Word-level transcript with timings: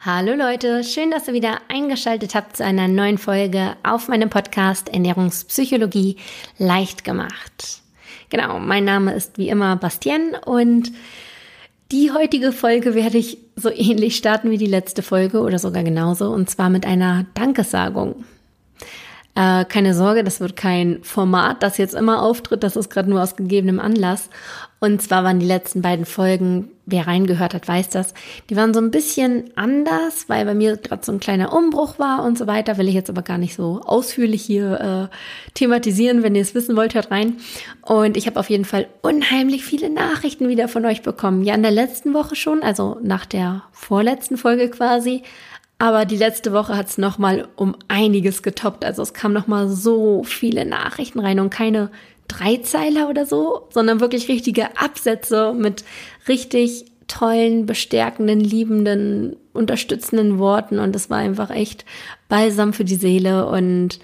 Hallo 0.00 0.34
Leute, 0.34 0.84
schön, 0.84 1.10
dass 1.10 1.26
ihr 1.26 1.34
wieder 1.34 1.58
eingeschaltet 1.66 2.36
habt 2.36 2.56
zu 2.56 2.64
einer 2.64 2.86
neuen 2.86 3.18
Folge 3.18 3.74
auf 3.82 4.06
meinem 4.06 4.30
Podcast 4.30 4.88
Ernährungspsychologie 4.88 6.18
leicht 6.56 7.02
gemacht. 7.02 7.82
Genau, 8.30 8.60
mein 8.60 8.84
Name 8.84 9.12
ist 9.14 9.38
wie 9.38 9.48
immer 9.48 9.74
Bastien 9.74 10.36
und 10.46 10.92
die 11.90 12.12
heutige 12.12 12.52
Folge 12.52 12.94
werde 12.94 13.18
ich 13.18 13.38
so 13.56 13.70
ähnlich 13.70 14.14
starten 14.16 14.52
wie 14.52 14.56
die 14.56 14.66
letzte 14.66 15.02
Folge 15.02 15.40
oder 15.40 15.58
sogar 15.58 15.82
genauso 15.82 16.30
und 16.30 16.48
zwar 16.48 16.70
mit 16.70 16.86
einer 16.86 17.26
Dankessagung. 17.34 18.24
Äh, 19.38 19.66
keine 19.66 19.94
Sorge, 19.94 20.24
das 20.24 20.40
wird 20.40 20.56
kein 20.56 20.98
Format, 21.04 21.62
das 21.62 21.78
jetzt 21.78 21.94
immer 21.94 22.22
auftritt. 22.22 22.64
Das 22.64 22.74
ist 22.74 22.90
gerade 22.90 23.08
nur 23.08 23.22
aus 23.22 23.36
gegebenem 23.36 23.78
Anlass. 23.78 24.30
Und 24.80 25.00
zwar 25.00 25.22
waren 25.22 25.38
die 25.38 25.46
letzten 25.46 25.80
beiden 25.80 26.06
Folgen, 26.06 26.72
wer 26.86 27.06
reingehört 27.06 27.54
hat, 27.54 27.68
weiß 27.68 27.88
das, 27.90 28.14
die 28.50 28.56
waren 28.56 28.74
so 28.74 28.80
ein 28.80 28.90
bisschen 28.90 29.50
anders, 29.54 30.28
weil 30.28 30.44
bei 30.44 30.54
mir 30.54 30.76
gerade 30.76 31.04
so 31.04 31.12
ein 31.12 31.20
kleiner 31.20 31.52
Umbruch 31.52 32.00
war 32.00 32.24
und 32.24 32.36
so 32.36 32.48
weiter. 32.48 32.78
Will 32.78 32.88
ich 32.88 32.94
jetzt 32.94 33.10
aber 33.10 33.22
gar 33.22 33.38
nicht 33.38 33.54
so 33.54 33.80
ausführlich 33.84 34.42
hier 34.42 35.08
äh, 35.12 35.52
thematisieren. 35.54 36.24
Wenn 36.24 36.34
ihr 36.34 36.42
es 36.42 36.56
wissen 36.56 36.74
wollt, 36.74 36.94
hört 36.94 37.12
rein. 37.12 37.36
Und 37.82 38.16
ich 38.16 38.26
habe 38.26 38.40
auf 38.40 38.50
jeden 38.50 38.64
Fall 38.64 38.88
unheimlich 39.02 39.64
viele 39.64 39.88
Nachrichten 39.88 40.48
wieder 40.48 40.66
von 40.66 40.84
euch 40.84 41.02
bekommen. 41.02 41.44
Ja, 41.44 41.54
in 41.54 41.62
der 41.62 41.70
letzten 41.70 42.12
Woche 42.12 42.34
schon, 42.34 42.64
also 42.64 42.98
nach 43.02 43.24
der 43.24 43.62
vorletzten 43.70 44.36
Folge 44.36 44.68
quasi, 44.68 45.22
aber 45.78 46.04
die 46.04 46.16
letzte 46.16 46.52
Woche 46.52 46.76
hat 46.76 46.88
es 46.88 46.98
nochmal 46.98 47.48
um 47.54 47.76
einiges 47.86 48.42
getoppt. 48.42 48.84
Also 48.84 49.02
es 49.02 49.14
kam 49.14 49.32
nochmal 49.32 49.68
so 49.68 50.24
viele 50.24 50.64
Nachrichten 50.64 51.20
rein 51.20 51.38
und 51.38 51.50
keine 51.50 51.90
Dreizeiler 52.26 53.08
oder 53.08 53.26
so, 53.26 53.68
sondern 53.70 54.00
wirklich 54.00 54.28
richtige 54.28 54.76
Absätze 54.76 55.54
mit 55.56 55.84
richtig 56.26 56.86
tollen, 57.06 57.64
bestärkenden, 57.64 58.40
liebenden, 58.40 59.36
unterstützenden 59.52 60.38
Worten. 60.38 60.78
Und 60.80 60.94
es 60.94 61.10
war 61.10 61.18
einfach 61.18 61.50
echt 61.50 61.84
balsam 62.28 62.72
für 62.72 62.84
die 62.84 62.96
Seele. 62.96 63.46
Und 63.46 64.00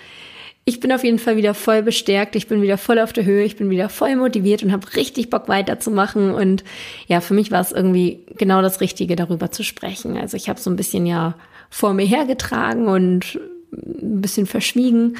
ich 0.64 0.81
bin 0.81 0.92
auf 0.92 1.05
jeden 1.05 1.19
Fall 1.19 1.36
wieder 1.36 1.55
voll 1.55 1.83
bestärkt. 1.83 2.36
Ich 2.36 2.47
bin 2.47 2.62
wieder 2.62 2.78
voll 2.78 3.00
auf 3.00 3.12
der 3.12 3.27
Höhe. 3.27 3.44
Ich 3.44 3.56
bin 3.56 3.69
wieder 3.69 3.88
voll 3.88 4.16
motiviert 4.16 4.62
und 4.62 4.72
habe 4.72 4.94
richtig 4.94 5.28
Bock 5.28 5.48
weiterzumachen. 5.48 6.33
Und 6.33 6.64
ja, 7.09 7.20
für 7.20 7.34
mich 7.34 7.50
war 7.50 7.61
es 7.61 7.72
irgendwie 7.72 8.25
genau 8.38 8.62
das 8.62 8.81
Richtige, 8.81 9.16
darüber 9.16 9.50
zu 9.50 9.64
sprechen. 9.64 10.16
Also 10.16 10.36
ich 10.36 10.48
habe 10.48 10.61
so 10.61 10.70
ein 10.70 10.77
bisschen 10.77 11.05
ja 11.05 11.34
vor 11.75 11.92
mir 11.92 12.06
hergetragen 12.06 12.86
und 12.86 13.41
ein 13.72 14.20
bisschen 14.20 14.47
verschwiegen. 14.47 15.17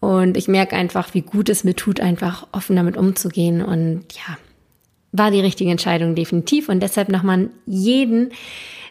Und 0.00 0.36
ich 0.36 0.48
merke 0.48 0.74
einfach, 0.74 1.14
wie 1.14 1.20
gut 1.20 1.48
es 1.48 1.62
mir 1.62 1.76
tut, 1.76 2.00
einfach 2.00 2.48
offen 2.50 2.74
damit 2.74 2.96
umzugehen. 2.96 3.62
Und 3.62 4.02
ja, 4.10 4.36
war 5.12 5.30
die 5.30 5.40
richtige 5.40 5.70
Entscheidung 5.70 6.16
definitiv. 6.16 6.68
Und 6.68 6.82
deshalb 6.82 7.10
nochmal 7.10 7.48
jeden, 7.64 8.32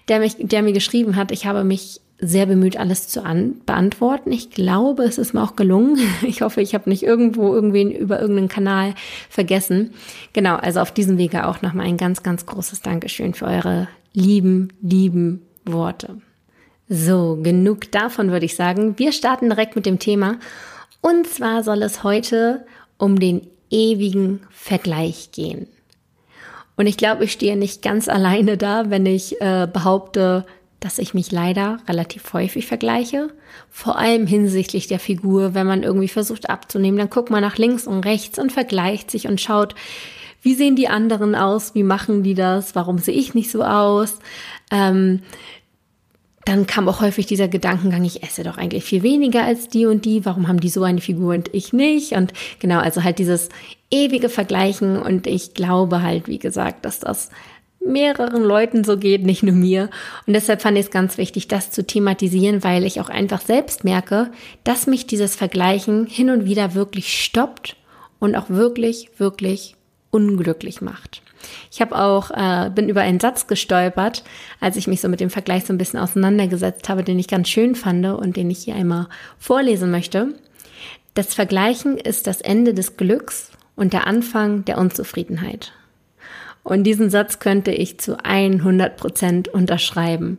der, 0.08 0.20
mich, 0.20 0.38
der 0.40 0.64
mir 0.64 0.72
geschrieben 0.72 1.18
hat, 1.18 1.34
ich 1.34 1.46
habe 1.46 1.66
mich 1.66 2.00
sehr 2.20 2.46
bemüht, 2.46 2.78
alles 2.78 3.10
zu 3.10 3.26
an, 3.26 3.56
beantworten. 3.66 4.32
Ich 4.32 4.50
glaube, 4.52 5.04
es 5.04 5.18
ist 5.18 5.34
mir 5.34 5.44
auch 5.44 5.58
gelungen. 5.58 6.00
Ich 6.26 6.42
hoffe, 6.42 6.62
ich 6.62 6.74
habe 6.74 6.90
nicht 6.90 7.04
irgendwo 7.04 7.54
irgendwen 7.54 7.92
über 7.92 8.22
irgendeinen 8.22 8.48
Kanal 8.48 8.96
vergessen. 9.30 9.94
Genau, 10.32 10.56
also 10.56 10.80
auf 10.80 10.94
diesem 10.94 11.18
Wege 11.18 11.48
auch 11.48 11.62
nochmal 11.62 11.86
ein 11.86 11.98
ganz, 11.98 12.24
ganz 12.24 12.46
großes 12.46 12.82
Dankeschön 12.82 13.34
für 13.34 13.46
eure 13.46 13.90
lieben, 14.14 14.70
lieben 14.82 15.42
Worte. 15.66 16.16
So, 16.90 17.40
genug 17.42 17.92
davon 17.92 18.32
würde 18.32 18.46
ich 18.46 18.56
sagen. 18.56 19.00
Wir 19.00 19.12
starten 19.12 19.50
direkt 19.50 19.76
mit 19.76 19.86
dem 19.86 20.00
Thema. 20.00 20.38
Und 21.02 21.28
zwar 21.28 21.64
soll 21.64 21.82
es 21.84 22.04
heute 22.04 22.66
um 22.98 23.20
den 23.20 23.48
ewigen 23.70 24.42
Vergleich 24.50 25.32
gehen. 25.32 25.68
Und 26.76 26.88
ich 26.88 26.98
glaube, 26.98 27.26
ich 27.26 27.32
stehe 27.32 27.56
nicht 27.56 27.82
ganz 27.82 28.08
alleine 28.08 28.58
da, 28.58 28.90
wenn 28.90 29.06
ich 29.06 29.40
äh, 29.42 29.68
behaupte, 29.72 30.46
dass 30.80 31.00
ich 31.00 31.14
mich 31.14 31.32
leider 31.32 31.78
relativ 31.88 32.34
häufig 32.34 32.66
vergleiche. 32.66 33.30
Vor 33.70 33.98
allem 33.98 34.28
hinsichtlich 34.28 34.88
der 34.88 35.00
Figur, 35.00 35.54
wenn 35.54 35.68
man 35.68 35.84
irgendwie 35.84 36.10
versucht 36.10 36.50
abzunehmen, 36.50 36.98
dann 36.98 37.10
guckt 37.10 37.30
man 37.30 37.42
nach 37.42 37.58
links 37.58 37.88
und 37.88 38.06
rechts 38.06 38.38
und 38.38 38.52
vergleicht 38.52 39.10
sich 39.10 39.28
und 39.28 39.40
schaut, 39.40 39.76
wie 40.42 40.56
sehen 40.56 40.76
die 40.76 40.90
anderen 40.90 41.36
aus, 41.36 41.74
wie 41.74 41.84
machen 41.84 42.22
die 42.22 42.34
das, 42.34 42.76
warum 42.76 42.98
sehe 42.98 43.16
ich 43.16 43.34
nicht 43.34 43.50
so 43.50 43.64
aus. 43.64 44.20
Ähm, 44.72 45.22
dann 46.46 46.68
kam 46.68 46.90
auch 46.90 47.02
häufig 47.02 47.26
dieser 47.26 47.48
Gedankengang, 47.48 48.04
ich 48.04 48.24
esse 48.24 48.44
doch 48.44 48.58
eigentlich 48.58 48.84
viel 48.84 49.04
weniger 49.04 49.44
als 49.44 49.70
die 49.70 49.86
und 49.86 50.06
die, 50.06 50.26
warum 50.26 50.48
haben 50.48 50.60
die 50.60 50.70
so 50.70 50.84
eine 50.84 51.02
Figur 51.02 51.34
und 51.34 51.54
ich 51.54 51.74
nicht? 51.74 52.14
Und 52.14 52.34
genau, 52.60 52.80
also 52.80 53.04
halt 53.04 53.20
dieses 53.20 53.50
ewige 53.90 54.30
Vergleichen 54.30 54.98
und 54.98 55.28
ich 55.28 55.54
glaube 55.54 56.02
halt, 56.02 56.28
wie 56.28 56.40
gesagt, 56.40 56.86
dass 56.86 57.00
das 57.00 57.30
mehreren 57.86 58.44
Leuten 58.44 58.84
so 58.84 58.98
geht, 58.98 59.24
nicht 59.24 59.44
nur 59.44 59.56
mir. 59.56 59.90
Und 60.26 60.34
deshalb 60.34 60.62
fand 60.62 60.78
ich 60.78 60.86
es 60.86 60.92
ganz 60.92 61.18
wichtig, 61.18 61.48
das 61.48 61.72
zu 61.72 61.86
thematisieren, 61.86 62.64
weil 62.64 62.86
ich 62.86 63.02
auch 63.02 63.10
einfach 63.10 63.42
selbst 63.42 63.84
merke, 63.84 64.32
dass 64.64 64.88
mich 64.88 65.08
dieses 65.08 65.36
Vergleichen 65.36 66.06
hin 66.06 66.30
und 66.30 66.46
wieder 66.46 66.76
wirklich 66.76 67.24
stoppt 67.24 67.76
und 68.20 68.36
auch 68.36 68.50
wirklich, 68.50 69.10
wirklich 69.18 69.76
unglücklich 70.14 70.82
macht. 70.82 71.22
Ich 71.72 71.82
habe 71.82 71.98
auch, 71.98 72.32
äh, 72.32 72.70
bin 72.70 72.88
über 72.88 73.02
einen 73.02 73.20
Satz 73.20 73.48
gestolpert, 73.48 74.24
als 74.60 74.78
ich 74.78 74.88
mich 74.88 75.02
so 75.02 75.10
mit 75.10 75.20
dem 75.20 75.30
Vergleich 75.30 75.66
so 75.66 75.74
ein 75.74 75.78
bisschen 75.78 76.00
auseinandergesetzt 76.00 76.88
habe, 76.88 77.04
den 77.04 77.20
ich 77.20 77.28
ganz 77.28 77.50
schön 77.50 77.76
fand 77.76 78.06
und 78.06 78.38
den 78.38 78.50
ich 78.50 78.60
hier 78.60 78.76
einmal 78.76 79.08
vorlesen 79.40 79.92
möchte. 79.92 80.30
Das 81.16 81.34
Vergleichen 81.34 81.98
ist 81.98 82.28
das 82.28 82.42
Ende 82.42 82.74
des 82.74 82.98
Glücks 82.98 83.52
und 83.76 83.94
der 83.94 84.08
Anfang 84.08 84.66
der 84.66 84.78
Unzufriedenheit. 84.78 85.74
Und 86.64 86.86
diesen 86.86 87.10
Satz 87.10 87.40
könnte 87.40 87.72
ich 87.72 88.00
zu 88.00 88.24
100 88.24 88.96
Prozent 88.96 89.48
unterschreiben. 89.50 90.38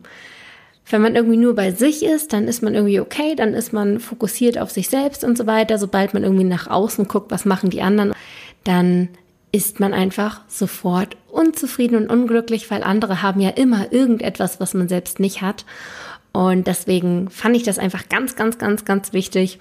Wenn 0.89 1.01
man 1.01 1.15
irgendwie 1.15 1.37
nur 1.37 1.55
bei 1.55 1.71
sich 1.71 2.03
ist, 2.03 2.33
dann 2.33 2.47
ist 2.47 2.61
man 2.61 2.75
irgendwie 2.75 2.99
okay, 2.99 3.35
dann 3.35 3.53
ist 3.53 3.73
man 3.73 3.99
fokussiert 3.99 4.57
auf 4.57 4.71
sich 4.71 4.89
selbst 4.89 5.23
und 5.23 5.37
so 5.37 5.47
weiter. 5.47 5.77
Sobald 5.77 6.13
man 6.13 6.23
irgendwie 6.23 6.43
nach 6.43 6.67
außen 6.67 7.07
guckt, 7.07 7.31
was 7.31 7.45
machen 7.45 7.69
die 7.69 7.81
anderen, 7.81 8.13
dann 8.63 9.09
ist 9.55 9.79
man 9.79 9.93
einfach 9.93 10.41
sofort 10.49 11.15
unzufrieden 11.31 11.95
und 11.95 12.09
unglücklich, 12.09 12.69
weil 12.69 12.83
andere 12.83 13.21
haben 13.21 13.39
ja 13.39 13.51
immer 13.51 13.93
irgendetwas, 13.93 14.59
was 14.59 14.73
man 14.73 14.89
selbst 14.89 15.21
nicht 15.21 15.41
hat. 15.41 15.63
Und 16.33 16.67
deswegen 16.67 17.29
fand 17.29 17.55
ich 17.55 17.63
das 17.63 17.79
einfach 17.79 18.09
ganz, 18.09 18.35
ganz, 18.35 18.57
ganz, 18.57 18.83
ganz 18.83 19.13
wichtig 19.13 19.59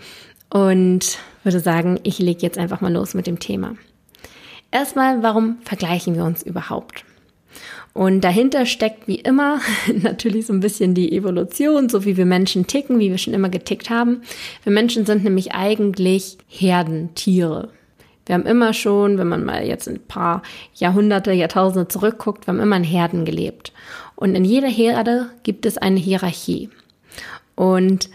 und 0.50 1.19
würde 1.44 1.60
sagen, 1.60 2.00
ich 2.03 2.19
lege 2.19 2.43
jetzt 2.43 2.59
einfach 2.59 2.81
mal 2.81 2.93
los 2.93 3.15
mit 3.15 3.28
dem 3.28 3.38
Thema. 3.38 3.77
Erstmal, 4.72 5.22
warum 5.22 5.59
vergleichen 5.62 6.16
wir 6.16 6.25
uns 6.25 6.43
überhaupt? 6.43 7.05
Und 7.93 8.22
dahinter 8.22 8.66
steckt 8.66 9.06
wie 9.06 9.21
immer 9.21 9.61
natürlich 10.03 10.47
so 10.47 10.53
ein 10.53 10.59
bisschen 10.59 10.94
die 10.94 11.12
Evolution, 11.12 11.88
so 11.88 12.05
wie 12.05 12.16
wir 12.16 12.26
Menschen 12.26 12.66
ticken, 12.66 12.99
wie 12.99 13.12
wir 13.12 13.19
schon 13.19 13.34
immer 13.34 13.49
getickt 13.49 13.91
haben. 13.91 14.22
Wir 14.65 14.72
Menschen 14.72 15.06
sind 15.06 15.22
nämlich 15.22 15.53
eigentlich 15.53 16.38
Herdentiere. 16.49 17.69
Wir 18.27 18.35
haben 18.35 18.47
immer 18.47 18.73
schon, 18.73 19.19
wenn 19.19 19.29
man 19.29 19.45
mal 19.45 19.67
jetzt 19.67 19.89
ein 19.89 20.01
paar 20.01 20.43
Jahrhunderte, 20.75 21.33
Jahrtausende 21.33 21.89
zurückguckt, 21.89 22.47
wir 22.47 22.55
haben 22.55 22.61
immer 22.61 22.77
in 22.77 22.85
Herden 22.85 23.25
gelebt. 23.25 23.73
Und 24.17 24.35
in 24.35 24.45
jeder 24.45 24.69
Herde 24.69 25.31
gibt 25.43 25.67
es 25.67 25.77
eine 25.77 26.01
Hierarchie. 26.01 26.71
Und 27.55 28.09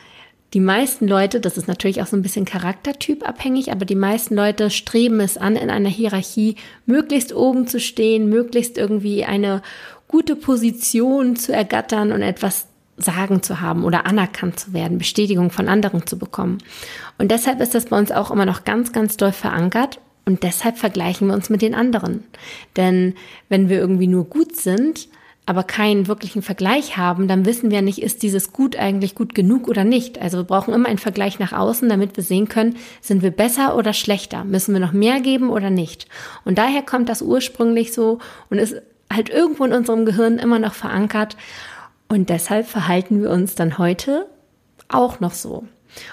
die 0.54 0.60
meisten 0.60 1.08
Leute, 1.08 1.40
das 1.40 1.58
ist 1.58 1.68
natürlich 1.68 2.02
auch 2.02 2.08
so 2.08 2.18
ein 2.18 2.24
bisschen 2.24 2.46
charaktertypabhängig, 2.46 3.72
aber 3.72 3.86
die 3.86 3.96
meisten 3.96 4.36
Leute 4.36 4.72
streben 4.72 5.20
es 5.20 5.38
an, 5.38 5.56
in 5.56 5.70
einer 5.70 5.90
Hierarchie 5.90 6.56
möglichst 6.88 7.36
oben 7.36 7.68
zu 7.68 7.80
stehen, 7.80 8.30
möglichst 8.30 8.78
irgendwie 8.78 9.26
eine 9.26 9.62
gute 10.08 10.36
Position 10.36 11.36
zu 11.36 11.54
ergattern 11.54 12.12
und 12.12 12.24
etwas 12.24 12.69
sagen 13.04 13.44
zu 13.44 13.62
haben 13.62 13.84
oder 13.84 14.06
anerkannt 14.06 14.60
zu 14.60 14.74
werden, 14.74 14.98
Bestätigung 14.98 15.52
von 15.52 15.68
anderen 15.68 16.06
zu 16.08 16.18
bekommen. 16.18 16.60
Und 17.18 17.32
deshalb 17.32 17.62
ist 17.62 17.76
das 17.76 17.86
bei 17.86 17.98
uns 17.98 18.12
auch 18.12 18.32
immer 18.32 18.46
noch 18.46 18.64
ganz, 18.64 18.92
ganz 18.92 19.18
doll 19.18 19.32
verankert 19.32 20.00
und 20.26 20.44
deshalb 20.44 20.78
vergleichen 20.78 21.28
wir 21.28 21.34
uns 21.34 21.50
mit 21.50 21.62
den 21.62 21.74
anderen. 21.74 22.24
Denn 22.78 23.16
wenn 23.50 23.70
wir 23.70 23.80
irgendwie 23.80 24.08
nur 24.08 24.26
gut 24.26 24.56
sind, 24.56 25.08
aber 25.50 25.64
keinen 25.64 26.08
wirklichen 26.08 26.44
Vergleich 26.44 26.96
haben, 26.98 27.28
dann 27.28 27.44
wissen 27.44 27.72
wir 27.72 27.82
nicht, 27.82 28.04
ist 28.04 28.22
dieses 28.22 28.54
Gut 28.54 28.76
eigentlich 28.76 29.16
gut 29.16 29.34
genug 29.34 29.68
oder 29.68 29.84
nicht. 29.84 30.22
Also 30.22 30.38
wir 30.38 30.44
brauchen 30.44 30.76
immer 30.76 30.88
einen 30.88 31.00
Vergleich 31.00 31.40
nach 31.40 31.54
außen, 31.54 31.90
damit 31.90 32.16
wir 32.16 32.24
sehen 32.24 32.48
können, 32.48 32.76
sind 33.02 33.24
wir 33.24 33.32
besser 33.32 33.76
oder 33.76 33.94
schlechter? 33.94 34.44
Müssen 34.44 34.74
wir 34.74 34.80
noch 34.80 34.92
mehr 34.92 35.20
geben 35.22 35.50
oder 35.50 35.72
nicht? 35.72 36.08
Und 36.46 36.60
daher 36.60 36.84
kommt 36.84 37.10
das 37.10 37.24
ursprünglich 37.24 37.94
so 37.94 38.20
und 38.52 38.60
ist 38.60 38.80
halt 39.12 39.30
irgendwo 39.30 39.66
in 39.66 39.74
unserem 39.74 40.06
Gehirn 40.06 40.38
immer 40.38 40.60
noch 40.60 40.76
verankert. 40.76 41.36
Und 42.10 42.30
deshalb 42.30 42.68
verhalten 42.68 43.22
wir 43.22 43.30
uns 43.30 43.56
dann 43.56 43.78
heute 43.78 44.28
auch 44.90 45.20
noch 45.20 45.34
so. 45.34 45.66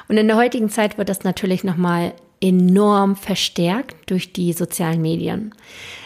Und 0.09 0.17
in 0.17 0.29
der 0.29 0.37
heutigen 0.37 0.71
Zeit 0.71 0.99
wird 0.99 1.09
das 1.09 1.25
natürlich 1.25 1.65
nochmal 1.65 2.13
enorm 2.41 3.17
verstärkt 3.17 4.11
durch 4.11 4.33
die 4.35 4.53
sozialen 4.53 5.01
Medien. 5.01 5.55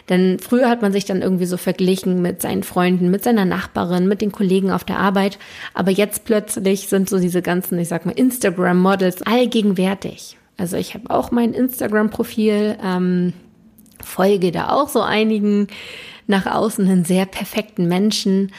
Denn 0.09 0.39
früher 0.39 0.69
hat 0.69 0.81
man 0.81 0.93
sich 0.93 1.05
dann 1.05 1.23
irgendwie 1.23 1.47
so 1.47 1.57
verglichen 1.57 2.23
mit 2.23 2.41
seinen 2.41 2.63
Freunden, 2.63 3.11
mit 3.11 3.25
seiner 3.25 3.45
Nachbarin, 3.45 4.07
mit 4.07 4.21
den 4.21 4.31
Kollegen 4.33 4.71
auf 4.71 4.85
der 4.85 4.99
Arbeit. 4.99 5.39
Aber 5.75 5.91
jetzt 5.91 6.25
plötzlich 6.25 6.89
sind 6.89 7.09
so 7.09 7.19
diese 7.19 7.43
ganzen, 7.43 7.79
ich 7.79 7.89
sag 7.89 8.07
mal, 8.07 8.13
Instagram-Models 8.13 9.23
allgegenwärtig. 9.23 10.37
Also 10.57 10.77
ich 10.77 10.95
habe 10.95 11.11
auch 11.11 11.33
mein 11.33 11.53
Instagram-Profil, 11.53 12.77
ähm, 12.83 13.33
folge 14.05 14.53
da 14.53 14.71
auch 14.71 14.89
so 14.89 15.01
einigen 15.01 15.67
nach 16.27 16.47
außen 16.47 16.87
hin 16.87 17.05
sehr 17.05 17.27
perfekten 17.27 17.89
Menschen 17.89 18.53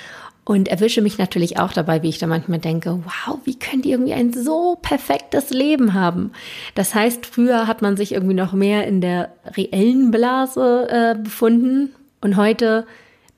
und 0.51 0.67
erwische 0.67 1.01
mich 1.01 1.17
natürlich 1.17 1.59
auch 1.59 1.71
dabei, 1.71 2.03
wie 2.03 2.09
ich 2.09 2.17
da 2.17 2.27
manchmal 2.27 2.59
denke, 2.59 2.99
wow, 3.05 3.39
wie 3.45 3.57
könnt 3.57 3.85
ihr 3.85 3.93
irgendwie 3.93 4.13
ein 4.13 4.33
so 4.33 4.77
perfektes 4.81 5.49
Leben 5.49 5.93
haben? 5.93 6.33
Das 6.75 6.93
heißt, 6.93 7.25
früher 7.25 7.67
hat 7.67 7.81
man 7.81 7.95
sich 7.95 8.11
irgendwie 8.11 8.33
noch 8.33 8.51
mehr 8.51 8.85
in 8.85 8.99
der 8.99 9.31
reellen 9.55 10.11
Blase 10.11 10.89
äh, 10.89 11.15
befunden 11.17 11.95
und 12.19 12.35
heute 12.35 12.85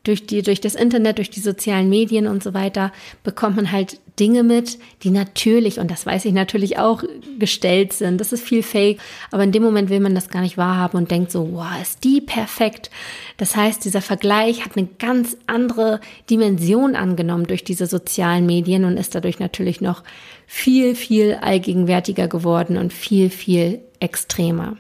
durch 0.04 0.26
die, 0.26 0.42
durch 0.42 0.60
das 0.60 0.76
Internet, 0.76 1.18
durch 1.18 1.30
die 1.30 1.40
sozialen 1.40 1.90
Medien 1.90 2.28
und 2.28 2.44
so 2.44 2.54
weiter 2.54 2.92
bekommt 3.24 3.56
man 3.56 3.72
halt 3.72 4.00
Dinge 4.20 4.44
mit, 4.44 4.78
die 5.02 5.10
natürlich, 5.10 5.80
und 5.80 5.90
das 5.90 6.06
weiß 6.06 6.26
ich 6.26 6.34
natürlich 6.34 6.78
auch, 6.78 7.04
gestellt 7.40 7.94
sind. 7.94 8.20
Das 8.22 8.32
ist 8.32 8.44
viel 8.44 8.62
Fake, 8.62 9.00
aber 9.32 9.44
in 9.44 9.52
dem 9.52 9.64
Moment 9.64 9.90
will 9.90 10.02
man 10.02 10.14
das 10.14 10.30
gar 10.30 10.42
nicht 10.42 10.58
wahrhaben 10.58 10.98
und 10.98 11.10
denkt 11.10 11.32
so, 11.32 11.54
wow, 11.54 11.82
ist 11.82 12.04
die 12.04 12.22
perfekt. 12.22 12.92
Das 13.38 13.56
heißt, 13.56 13.84
dieser 13.86 14.02
Vergleich 14.02 14.64
hat 14.64 14.78
eine 14.78 14.88
ganz 15.00 15.38
andere 15.48 16.00
Dimension 16.30 16.96
angenommen 16.96 17.48
durch 17.48 17.64
diese 17.64 17.88
sozialen 17.88 18.46
Medien 18.46 18.86
und 18.86 18.98
ist 18.98 19.16
dadurch 19.16 19.40
natürlich 19.40 19.82
noch 19.82 20.04
viel, 20.46 20.96
viel 20.96 21.36
allgegenwärtiger 21.36 22.28
geworden 22.28 22.78
und 22.78 22.94
viel, 22.94 23.30
viel 23.30 23.80
extremer. 24.00 24.78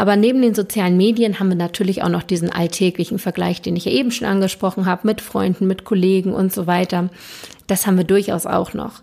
Aber 0.00 0.16
neben 0.16 0.40
den 0.40 0.54
sozialen 0.54 0.96
Medien 0.96 1.40
haben 1.40 1.50
wir 1.50 1.56
natürlich 1.56 2.02
auch 2.02 2.08
noch 2.08 2.22
diesen 2.22 2.50
alltäglichen 2.50 3.18
Vergleich, 3.18 3.60
den 3.60 3.76
ich 3.76 3.84
ja 3.84 3.92
eben 3.92 4.10
schon 4.10 4.26
angesprochen 4.26 4.86
habe, 4.86 5.06
mit 5.06 5.20
Freunden, 5.20 5.66
mit 5.66 5.84
Kollegen 5.84 6.32
und 6.32 6.54
so 6.54 6.66
weiter. 6.66 7.10
Das 7.66 7.86
haben 7.86 7.98
wir 7.98 8.04
durchaus 8.04 8.46
auch 8.46 8.72
noch. 8.72 9.02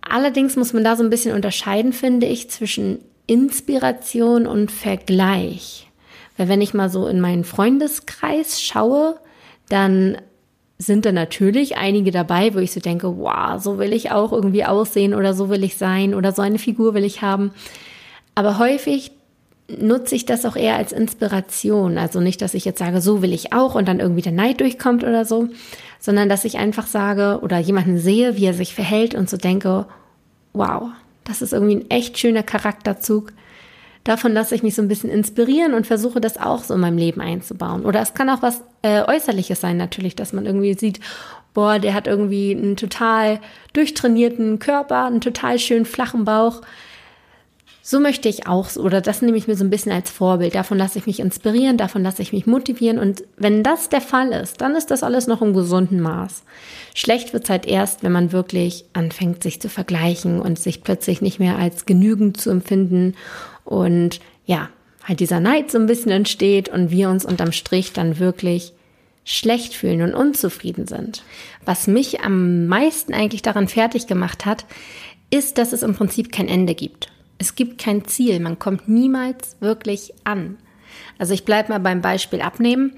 Allerdings 0.00 0.56
muss 0.56 0.72
man 0.72 0.84
da 0.84 0.96
so 0.96 1.04
ein 1.04 1.10
bisschen 1.10 1.34
unterscheiden, 1.34 1.92
finde 1.92 2.26
ich, 2.26 2.48
zwischen 2.48 3.00
Inspiration 3.26 4.46
und 4.46 4.70
Vergleich. 4.70 5.90
Weil 6.38 6.48
wenn 6.48 6.62
ich 6.62 6.72
mal 6.72 6.88
so 6.88 7.06
in 7.06 7.20
meinen 7.20 7.44
Freundeskreis 7.44 8.62
schaue, 8.62 9.16
dann 9.68 10.16
sind 10.78 11.04
da 11.04 11.12
natürlich 11.12 11.76
einige 11.76 12.10
dabei, 12.10 12.54
wo 12.54 12.58
ich 12.58 12.72
so 12.72 12.80
denke, 12.80 13.18
wow, 13.18 13.62
so 13.62 13.78
will 13.78 13.92
ich 13.92 14.12
auch 14.12 14.32
irgendwie 14.32 14.64
aussehen 14.64 15.12
oder 15.12 15.34
so 15.34 15.50
will 15.50 15.62
ich 15.62 15.76
sein 15.76 16.14
oder 16.14 16.32
so 16.32 16.40
eine 16.40 16.58
Figur 16.58 16.94
will 16.94 17.04
ich 17.04 17.20
haben. 17.20 17.50
Aber 18.34 18.58
häufig 18.58 19.12
nutze 19.78 20.14
ich 20.14 20.26
das 20.26 20.44
auch 20.44 20.56
eher 20.56 20.76
als 20.76 20.92
Inspiration. 20.92 21.98
Also 21.98 22.20
nicht, 22.20 22.42
dass 22.42 22.54
ich 22.54 22.64
jetzt 22.64 22.78
sage, 22.78 23.00
so 23.00 23.22
will 23.22 23.32
ich 23.32 23.52
auch 23.52 23.74
und 23.74 23.88
dann 23.88 24.00
irgendwie 24.00 24.22
der 24.22 24.32
Neid 24.32 24.60
durchkommt 24.60 25.04
oder 25.04 25.24
so, 25.24 25.48
sondern 25.98 26.28
dass 26.28 26.44
ich 26.44 26.58
einfach 26.58 26.86
sage 26.86 27.40
oder 27.42 27.58
jemanden 27.58 27.98
sehe, 27.98 28.36
wie 28.36 28.46
er 28.46 28.54
sich 28.54 28.74
verhält 28.74 29.14
und 29.14 29.28
so 29.28 29.36
denke, 29.36 29.86
wow, 30.52 30.90
das 31.24 31.42
ist 31.42 31.52
irgendwie 31.52 31.76
ein 31.76 31.90
echt 31.90 32.18
schöner 32.18 32.42
Charakterzug. 32.42 33.32
Davon 34.04 34.32
lasse 34.32 34.54
ich 34.54 34.62
mich 34.62 34.74
so 34.74 34.82
ein 34.82 34.88
bisschen 34.88 35.10
inspirieren 35.10 35.74
und 35.74 35.86
versuche 35.86 36.20
das 36.20 36.38
auch 36.38 36.64
so 36.64 36.74
in 36.74 36.80
meinem 36.80 36.96
Leben 36.96 37.20
einzubauen. 37.20 37.84
Oder 37.84 38.00
es 38.00 38.14
kann 38.14 38.30
auch 38.30 38.42
was 38.42 38.62
äh, 38.82 39.02
Äußerliches 39.02 39.60
sein 39.60 39.76
natürlich, 39.76 40.16
dass 40.16 40.32
man 40.32 40.46
irgendwie 40.46 40.74
sieht, 40.74 41.00
boah, 41.52 41.78
der 41.78 41.94
hat 41.94 42.06
irgendwie 42.06 42.56
einen 42.56 42.76
total 42.76 43.40
durchtrainierten 43.74 44.58
Körper, 44.58 45.04
einen 45.04 45.20
total 45.20 45.58
schönen 45.58 45.84
flachen 45.84 46.24
Bauch 46.24 46.62
so 47.90 47.98
möchte 47.98 48.28
ich 48.28 48.46
auch, 48.46 48.76
oder 48.76 49.00
das 49.00 49.20
nehme 49.20 49.36
ich 49.36 49.48
mir 49.48 49.56
so 49.56 49.64
ein 49.64 49.70
bisschen 49.70 49.90
als 49.90 50.12
Vorbild. 50.12 50.54
Davon 50.54 50.78
lasse 50.78 50.96
ich 50.96 51.06
mich 51.06 51.18
inspirieren, 51.18 51.76
davon 51.76 52.04
lasse 52.04 52.22
ich 52.22 52.32
mich 52.32 52.46
motivieren. 52.46 53.00
Und 53.00 53.24
wenn 53.36 53.64
das 53.64 53.88
der 53.88 54.00
Fall 54.00 54.30
ist, 54.30 54.60
dann 54.60 54.76
ist 54.76 54.92
das 54.92 55.02
alles 55.02 55.26
noch 55.26 55.42
im 55.42 55.54
gesunden 55.54 56.00
Maß. 56.00 56.44
Schlecht 56.94 57.32
wird 57.32 57.42
es 57.42 57.50
halt 57.50 57.66
erst, 57.66 58.04
wenn 58.04 58.12
man 58.12 58.30
wirklich 58.30 58.84
anfängt, 58.92 59.42
sich 59.42 59.60
zu 59.60 59.68
vergleichen 59.68 60.40
und 60.40 60.56
sich 60.56 60.84
plötzlich 60.84 61.20
nicht 61.20 61.40
mehr 61.40 61.58
als 61.58 61.84
genügend 61.84 62.40
zu 62.40 62.50
empfinden 62.50 63.16
und 63.64 64.20
ja, 64.46 64.68
halt 65.02 65.18
dieser 65.18 65.40
Neid 65.40 65.72
so 65.72 65.78
ein 65.78 65.86
bisschen 65.86 66.12
entsteht 66.12 66.68
und 66.68 66.92
wir 66.92 67.10
uns 67.10 67.24
unterm 67.24 67.50
Strich 67.50 67.92
dann 67.92 68.20
wirklich 68.20 68.72
schlecht 69.24 69.74
fühlen 69.74 70.02
und 70.02 70.14
unzufrieden 70.14 70.86
sind. 70.86 71.24
Was 71.64 71.88
mich 71.88 72.20
am 72.20 72.68
meisten 72.68 73.14
eigentlich 73.14 73.42
daran 73.42 73.66
fertig 73.66 74.06
gemacht 74.06 74.46
hat, 74.46 74.64
ist, 75.30 75.58
dass 75.58 75.72
es 75.72 75.82
im 75.82 75.96
Prinzip 75.96 76.30
kein 76.30 76.46
Ende 76.46 76.76
gibt. 76.76 77.10
Es 77.40 77.54
gibt 77.54 77.80
kein 77.80 78.04
Ziel, 78.04 78.38
man 78.38 78.58
kommt 78.58 78.86
niemals 78.86 79.56
wirklich 79.60 80.12
an. 80.24 80.58
Also 81.18 81.32
ich 81.32 81.46
bleibe 81.46 81.70
mal 81.70 81.80
beim 81.80 82.02
Beispiel 82.02 82.42
abnehmen. 82.42 82.92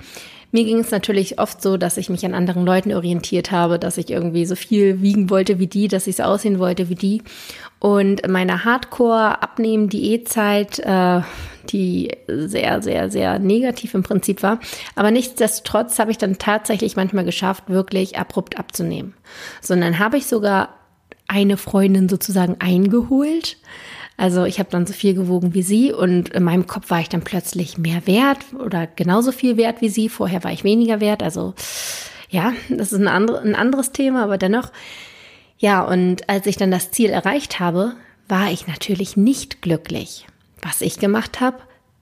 Mir 0.51 0.65
ging 0.65 0.81
es 0.81 0.91
natürlich 0.91 1.39
oft 1.39 1.63
so, 1.63 1.77
dass 1.77 1.97
ich 1.97 2.11
mich 2.11 2.27
an 2.27 2.35
anderen 2.35 2.67
Leuten 2.67 2.93
orientiert 2.93 3.53
habe, 3.53 3.79
dass 3.79 3.99
ich 3.99 4.11
irgendwie 4.11 4.45
so 4.45 4.57
viel 4.57 5.01
wiegen 5.01 5.31
wollte 5.31 5.61
wie 5.61 5.69
die, 5.69 5.87
dass 5.87 6.09
ich 6.09 6.17
so 6.17 6.25
aussehen 6.25 6.59
wollte 6.59 6.89
wie 6.89 6.97
die. 6.97 7.23
Und 7.79 8.23
in 8.23 8.33
meiner 8.33 8.65
Hardcore-Abnehmen-Diätzeit, 8.65 10.81
äh, 10.81 11.21
die 11.69 12.11
sehr, 12.27 12.83
sehr, 12.83 13.13
sehr 13.13 13.39
negativ 13.39 13.95
im 13.95 14.03
Prinzip 14.03 14.43
war. 14.43 14.59
Aber 14.97 15.13
nichtsdestotrotz 15.13 16.01
habe 16.01 16.11
ich 16.11 16.19
dann 16.19 16.39
tatsächlich 16.39 16.97
manchmal 16.97 17.25
geschafft, 17.25 17.69
wirklich 17.69 18.19
abrupt 18.19 18.59
abzunehmen. 18.59 19.15
Sondern 19.61 20.01
habe 20.01 20.17
ich 20.17 20.27
sogar 20.27 20.71
eine 21.29 21.57
Freundin 21.57 22.09
sozusagen 22.09 22.57
eingeholt 22.59 23.59
also 24.23 24.45
ich 24.45 24.61
habe 24.61 24.71
dann 24.71 24.87
so 24.87 24.93
viel 24.93 25.15
gewogen 25.15 25.53
wie 25.53 25.65
sie 25.65 25.93
und 25.93 26.29
in 26.29 26.45
meinem 26.45 26.69
Kopf 26.69 26.91
war 26.91 27.01
ich 27.01 27.09
dann 27.09 27.23
plötzlich 27.23 27.77
mehr 27.77 28.07
wert 28.07 28.39
oder 28.57 28.87
genauso 28.87 29.33
viel 29.33 29.57
wert 29.57 29.81
wie 29.81 29.89
sie. 29.89 30.09
Vorher 30.09 30.45
war 30.45 30.53
ich 30.53 30.63
weniger 30.63 31.01
wert. 31.01 31.25
Also 31.25 31.55
ja, 32.31 32.53
das 32.69 32.93
ist 32.93 33.01
ein, 33.01 33.09
andre, 33.09 33.41
ein 33.41 33.57
anderes 33.57 33.91
Thema, 33.91 34.23
aber 34.23 34.39
dennoch. 34.39 34.71
Ja, 35.59 35.83
und 35.83 36.29
als 36.31 36.47
ich 36.47 36.57
dann 36.57 36.71
das 36.71 36.93
Ziel 36.93 37.11
erreicht 37.11 37.59
habe, 37.59 37.95
war 38.29 38.49
ich 38.53 38.69
natürlich 38.69 39.17
nicht 39.17 39.61
glücklich. 39.61 40.29
Was 40.63 40.83
ich 40.83 41.01
gemacht 41.01 41.41
habe, 41.41 41.57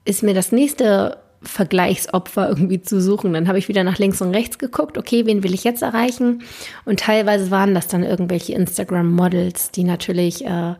ist 0.05 0.21
mir 0.21 0.35
das 0.35 0.51
nächste 0.51 1.17
Vergleichsopfer 1.41 2.49
irgendwie 2.49 2.83
zu 2.83 3.01
suchen. 3.01 3.33
Dann 3.33 3.47
habe 3.47 3.57
ich 3.57 3.67
wieder 3.67 3.83
nach 3.83 3.97
links 3.97 4.21
und 4.21 4.35
rechts 4.35 4.59
geguckt, 4.59 4.99
okay, 4.99 5.25
wen 5.25 5.41
will 5.41 5.55
ich 5.55 5.63
jetzt 5.63 5.81
erreichen? 5.81 6.43
Und 6.85 6.99
teilweise 6.99 7.49
waren 7.49 7.73
das 7.73 7.87
dann 7.87 8.03
irgendwelche 8.03 8.53
Instagram-Models, 8.53 9.71
die 9.71 9.85
natürlich 9.85 10.45
äh, 10.45 10.75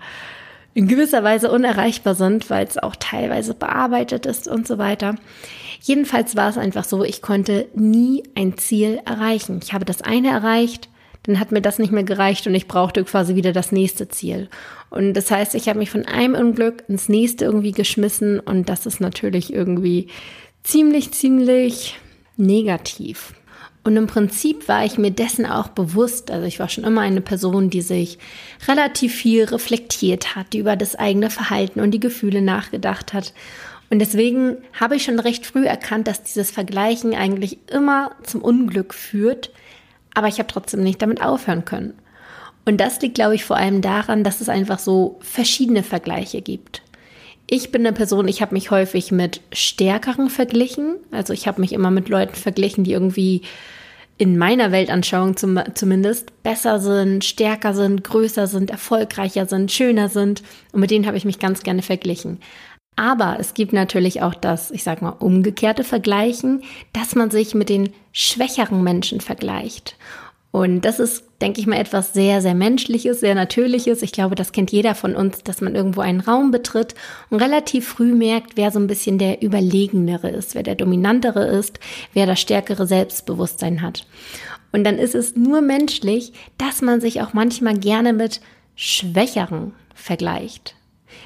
in 0.73 0.87
gewisser 0.87 1.23
Weise 1.23 1.51
unerreichbar 1.51 2.15
sind, 2.15 2.49
weil 2.49 2.65
es 2.65 2.77
auch 2.77 2.95
teilweise 2.97 3.53
bearbeitet 3.53 4.25
ist 4.25 4.47
und 4.47 4.67
so 4.67 4.77
weiter. 4.77 5.15
Jedenfalls 5.81 6.35
war 6.35 6.49
es 6.49 6.57
einfach 6.57 6.83
so, 6.83 7.03
ich 7.03 7.21
konnte 7.21 7.67
nie 7.73 8.23
ein 8.35 8.57
Ziel 8.57 8.99
erreichen. 9.05 9.59
Ich 9.63 9.73
habe 9.73 9.85
das 9.85 10.01
eine 10.01 10.29
erreicht, 10.29 10.89
dann 11.23 11.39
hat 11.39 11.51
mir 11.51 11.61
das 11.61 11.79
nicht 11.79 11.91
mehr 11.91 12.03
gereicht 12.03 12.47
und 12.47 12.55
ich 12.55 12.67
brauchte 12.67 13.03
quasi 13.03 13.35
wieder 13.35 13.51
das 13.51 13.71
nächste 13.71 14.07
Ziel. 14.07 14.49
Und 14.89 15.13
das 15.13 15.29
heißt, 15.31 15.55
ich 15.55 15.69
habe 15.69 15.79
mich 15.79 15.89
von 15.89 16.05
einem 16.05 16.35
Unglück 16.35 16.83
ins 16.87 17.09
nächste 17.09 17.45
irgendwie 17.45 17.71
geschmissen 17.71 18.39
und 18.39 18.69
das 18.69 18.85
ist 18.85 19.01
natürlich 19.01 19.53
irgendwie 19.53 20.07
ziemlich, 20.63 21.11
ziemlich 21.11 21.99
negativ. 22.37 23.33
Und 23.83 23.97
im 23.97 24.05
Prinzip 24.05 24.67
war 24.67 24.85
ich 24.85 24.97
mir 24.97 25.11
dessen 25.11 25.45
auch 25.45 25.69
bewusst. 25.69 26.29
Also 26.29 26.45
ich 26.45 26.59
war 26.59 26.69
schon 26.69 26.83
immer 26.83 27.01
eine 27.01 27.21
Person, 27.21 27.69
die 27.69 27.81
sich 27.81 28.19
relativ 28.67 29.15
viel 29.15 29.45
reflektiert 29.45 30.35
hat, 30.35 30.53
die 30.53 30.59
über 30.59 30.75
das 30.75 30.95
eigene 30.95 31.31
Verhalten 31.31 31.79
und 31.79 31.91
die 31.91 31.99
Gefühle 31.99 32.41
nachgedacht 32.41 33.13
hat. 33.13 33.33
Und 33.89 33.99
deswegen 33.99 34.57
habe 34.79 34.95
ich 34.95 35.03
schon 35.03 35.19
recht 35.19 35.45
früh 35.45 35.65
erkannt, 35.65 36.07
dass 36.07 36.23
dieses 36.23 36.51
Vergleichen 36.51 37.15
eigentlich 37.15 37.57
immer 37.69 38.11
zum 38.23 38.41
Unglück 38.41 38.93
führt. 38.93 39.51
Aber 40.13 40.27
ich 40.27 40.37
habe 40.37 40.47
trotzdem 40.47 40.83
nicht 40.83 41.01
damit 41.01 41.21
aufhören 41.21 41.65
können. 41.65 41.93
Und 42.65 42.77
das 42.77 43.01
liegt, 43.01 43.15
glaube 43.15 43.35
ich, 43.35 43.43
vor 43.43 43.57
allem 43.57 43.81
daran, 43.81 44.23
dass 44.23 44.41
es 44.41 44.49
einfach 44.49 44.77
so 44.77 45.17
verschiedene 45.21 45.81
Vergleiche 45.81 46.41
gibt. 46.41 46.83
Ich 47.53 47.69
bin 47.69 47.85
eine 47.85 47.93
Person, 47.93 48.29
ich 48.29 48.41
habe 48.41 48.53
mich 48.53 48.71
häufig 48.71 49.11
mit 49.11 49.41
Stärkeren 49.51 50.29
verglichen. 50.29 50.95
Also 51.11 51.33
ich 51.33 51.49
habe 51.49 51.59
mich 51.59 51.73
immer 51.73 51.91
mit 51.91 52.07
Leuten 52.07 52.35
verglichen, 52.35 52.85
die 52.85 52.93
irgendwie 52.93 53.41
in 54.17 54.37
meiner 54.37 54.71
Weltanschauung 54.71 55.35
zum, 55.35 55.59
zumindest 55.73 56.43
besser 56.43 56.79
sind, 56.79 57.25
stärker 57.25 57.73
sind, 57.73 58.05
größer 58.05 58.47
sind, 58.47 58.69
erfolgreicher 58.69 59.47
sind, 59.47 59.69
schöner 59.69 60.07
sind. 60.07 60.43
Und 60.71 60.79
mit 60.79 60.91
denen 60.91 61.05
habe 61.05 61.17
ich 61.17 61.25
mich 61.25 61.39
ganz 61.39 61.61
gerne 61.61 61.81
verglichen. 61.81 62.39
Aber 62.95 63.35
es 63.37 63.53
gibt 63.53 63.73
natürlich 63.73 64.21
auch 64.21 64.33
das, 64.33 64.71
ich 64.71 64.83
sag 64.83 65.01
mal, 65.01 65.09
umgekehrte 65.09 65.83
Vergleichen, 65.83 66.63
dass 66.93 67.15
man 67.15 67.31
sich 67.31 67.53
mit 67.53 67.67
den 67.67 67.91
schwächeren 68.13 68.81
Menschen 68.81 69.19
vergleicht. 69.19 69.97
Und 70.51 70.81
das 70.81 70.99
ist, 70.99 71.23
denke 71.39 71.61
ich 71.61 71.67
mal, 71.67 71.77
etwas 71.77 72.11
sehr, 72.11 72.41
sehr 72.41 72.53
Menschliches, 72.53 73.21
sehr 73.21 73.35
Natürliches. 73.35 74.01
Ich 74.01 74.11
glaube, 74.11 74.35
das 74.35 74.51
kennt 74.51 74.71
jeder 74.71 74.95
von 74.95 75.15
uns, 75.15 75.43
dass 75.43 75.61
man 75.61 75.75
irgendwo 75.75 76.01
einen 76.01 76.19
Raum 76.19 76.51
betritt 76.51 76.93
und 77.29 77.41
relativ 77.41 77.87
früh 77.87 78.13
merkt, 78.13 78.57
wer 78.57 78.69
so 78.69 78.79
ein 78.79 78.87
bisschen 78.87 79.17
der 79.17 79.41
Überlegenere 79.41 80.29
ist, 80.29 80.53
wer 80.53 80.63
der 80.63 80.75
Dominantere 80.75 81.45
ist, 81.45 81.79
wer 82.13 82.25
das 82.25 82.41
stärkere 82.41 82.85
Selbstbewusstsein 82.85 83.81
hat. 83.81 84.05
Und 84.73 84.83
dann 84.83 84.97
ist 84.97 85.15
es 85.15 85.37
nur 85.37 85.61
menschlich, 85.61 86.33
dass 86.57 86.81
man 86.81 86.99
sich 86.99 87.21
auch 87.21 87.33
manchmal 87.33 87.77
gerne 87.77 88.11
mit 88.11 88.41
Schwächeren 88.75 89.73
vergleicht. 89.95 90.75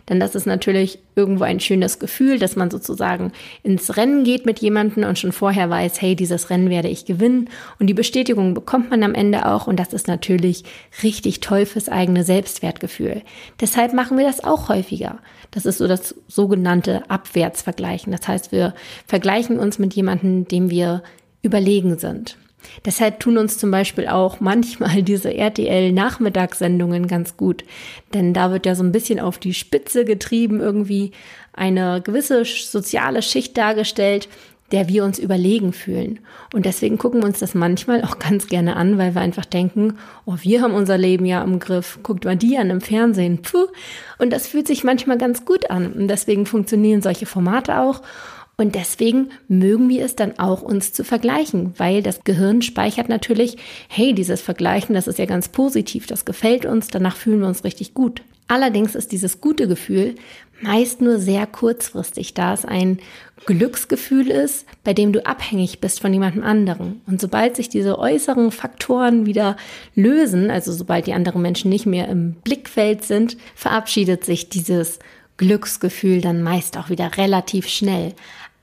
Denn 0.09 0.19
das 0.19 0.35
ist 0.35 0.45
natürlich 0.45 0.99
irgendwo 1.15 1.43
ein 1.43 1.59
schönes 1.59 1.99
Gefühl, 1.99 2.39
dass 2.39 2.55
man 2.55 2.69
sozusagen 2.69 3.31
ins 3.63 3.97
Rennen 3.97 4.23
geht 4.23 4.45
mit 4.45 4.59
jemandem 4.59 5.03
und 5.03 5.17
schon 5.17 5.31
vorher 5.31 5.69
weiß, 5.69 6.01
hey, 6.01 6.15
dieses 6.15 6.49
Rennen 6.49 6.69
werde 6.69 6.89
ich 6.89 7.05
gewinnen. 7.05 7.49
Und 7.79 7.87
die 7.87 7.93
Bestätigung 7.93 8.53
bekommt 8.53 8.89
man 8.91 9.03
am 9.03 9.13
Ende 9.13 9.45
auch. 9.45 9.67
Und 9.67 9.79
das 9.79 9.93
ist 9.93 10.07
natürlich 10.07 10.63
richtig 11.03 11.39
toll 11.39 11.65
fürs 11.65 11.89
eigene 11.89 12.23
Selbstwertgefühl. 12.23 13.21
Deshalb 13.59 13.93
machen 13.93 14.17
wir 14.17 14.25
das 14.25 14.43
auch 14.43 14.69
häufiger. 14.69 15.19
Das 15.51 15.65
ist 15.65 15.77
so 15.77 15.87
das 15.87 16.15
sogenannte 16.27 17.09
Abwärtsvergleichen. 17.09 18.11
Das 18.11 18.27
heißt, 18.27 18.51
wir 18.51 18.73
vergleichen 19.07 19.59
uns 19.59 19.79
mit 19.79 19.93
jemandem, 19.93 20.47
dem 20.47 20.69
wir 20.69 21.03
überlegen 21.41 21.97
sind. 21.97 22.37
Deshalb 22.85 23.19
tun 23.19 23.37
uns 23.37 23.57
zum 23.57 23.71
Beispiel 23.71 24.07
auch 24.07 24.39
manchmal 24.39 25.01
diese 25.03 25.33
RTL-Nachmittagssendungen 25.33 27.07
ganz 27.07 27.37
gut. 27.37 27.63
Denn 28.13 28.33
da 28.33 28.51
wird 28.51 28.65
ja 28.65 28.75
so 28.75 28.83
ein 28.83 28.91
bisschen 28.91 29.19
auf 29.19 29.37
die 29.37 29.53
Spitze 29.53 30.05
getrieben, 30.05 30.59
irgendwie 30.59 31.11
eine 31.53 32.01
gewisse 32.01 32.43
soziale 32.45 33.21
Schicht 33.21 33.57
dargestellt, 33.57 34.27
der 34.71 34.87
wir 34.87 35.03
uns 35.03 35.19
überlegen 35.19 35.73
fühlen. 35.73 36.19
Und 36.53 36.65
deswegen 36.65 36.97
gucken 36.97 37.21
wir 37.21 37.27
uns 37.27 37.39
das 37.39 37.53
manchmal 37.53 38.03
auch 38.03 38.17
ganz 38.17 38.47
gerne 38.47 38.75
an, 38.75 38.97
weil 38.97 39.13
wir 39.13 39.21
einfach 39.21 39.45
denken, 39.45 39.97
oh, 40.25 40.35
wir 40.41 40.61
haben 40.61 40.73
unser 40.73 40.97
Leben 40.97 41.25
ja 41.25 41.43
im 41.43 41.59
Griff. 41.59 41.99
Guckt 42.01 42.25
mal 42.25 42.35
die 42.35 42.57
an 42.57 42.71
im 42.71 42.81
Fernsehen. 42.81 43.41
Puh. 43.43 43.67
Und 44.17 44.33
das 44.33 44.47
fühlt 44.47 44.67
sich 44.67 44.83
manchmal 44.83 45.19
ganz 45.19 45.45
gut 45.45 45.69
an. 45.69 45.93
Und 45.93 46.07
deswegen 46.07 46.47
funktionieren 46.47 47.03
solche 47.03 47.27
Formate 47.27 47.79
auch. 47.79 48.01
Und 48.57 48.75
deswegen 48.75 49.29
mögen 49.47 49.89
wir 49.89 50.05
es 50.05 50.15
dann 50.15 50.39
auch, 50.39 50.61
uns 50.61 50.93
zu 50.93 51.03
vergleichen, 51.03 51.73
weil 51.77 52.01
das 52.01 52.23
Gehirn 52.23 52.61
speichert 52.61 53.09
natürlich, 53.09 53.57
hey, 53.89 54.13
dieses 54.13 54.41
Vergleichen, 54.41 54.95
das 54.95 55.07
ist 55.07 55.19
ja 55.19 55.25
ganz 55.25 55.49
positiv, 55.49 56.07
das 56.07 56.25
gefällt 56.25 56.65
uns, 56.65 56.87
danach 56.87 57.17
fühlen 57.17 57.41
wir 57.41 57.47
uns 57.47 57.63
richtig 57.63 57.93
gut. 57.93 58.21
Allerdings 58.47 58.93
ist 58.95 59.11
dieses 59.11 59.41
gute 59.41 59.67
Gefühl 59.67 60.15
meist 60.61 61.01
nur 61.01 61.19
sehr 61.19 61.45
kurzfristig, 61.47 62.33
da 62.33 62.53
es 62.53 62.63
ein 62.63 62.99
Glücksgefühl 63.45 64.29
ist, 64.29 64.65
bei 64.83 64.93
dem 64.93 65.11
du 65.11 65.25
abhängig 65.25 65.79
bist 65.81 65.99
von 65.99 66.13
jemandem 66.13 66.43
anderen. 66.43 67.01
Und 67.07 67.19
sobald 67.19 67.55
sich 67.55 67.69
diese 67.69 67.99
äußeren 67.99 68.51
Faktoren 68.51 69.25
wieder 69.25 69.57
lösen, 69.95 70.49
also 70.49 70.71
sobald 70.71 71.07
die 71.07 71.13
anderen 71.13 71.41
Menschen 71.41 71.69
nicht 71.69 71.85
mehr 71.85 72.07
im 72.07 72.33
Blickfeld 72.35 73.03
sind, 73.03 73.35
verabschiedet 73.55 74.23
sich 74.23 74.49
dieses 74.49 74.99
Glücksgefühl 75.37 76.21
dann 76.21 76.41
meist 76.41 76.77
auch 76.77 76.89
wieder 76.89 77.17
relativ 77.17 77.67
schnell. 77.67 78.13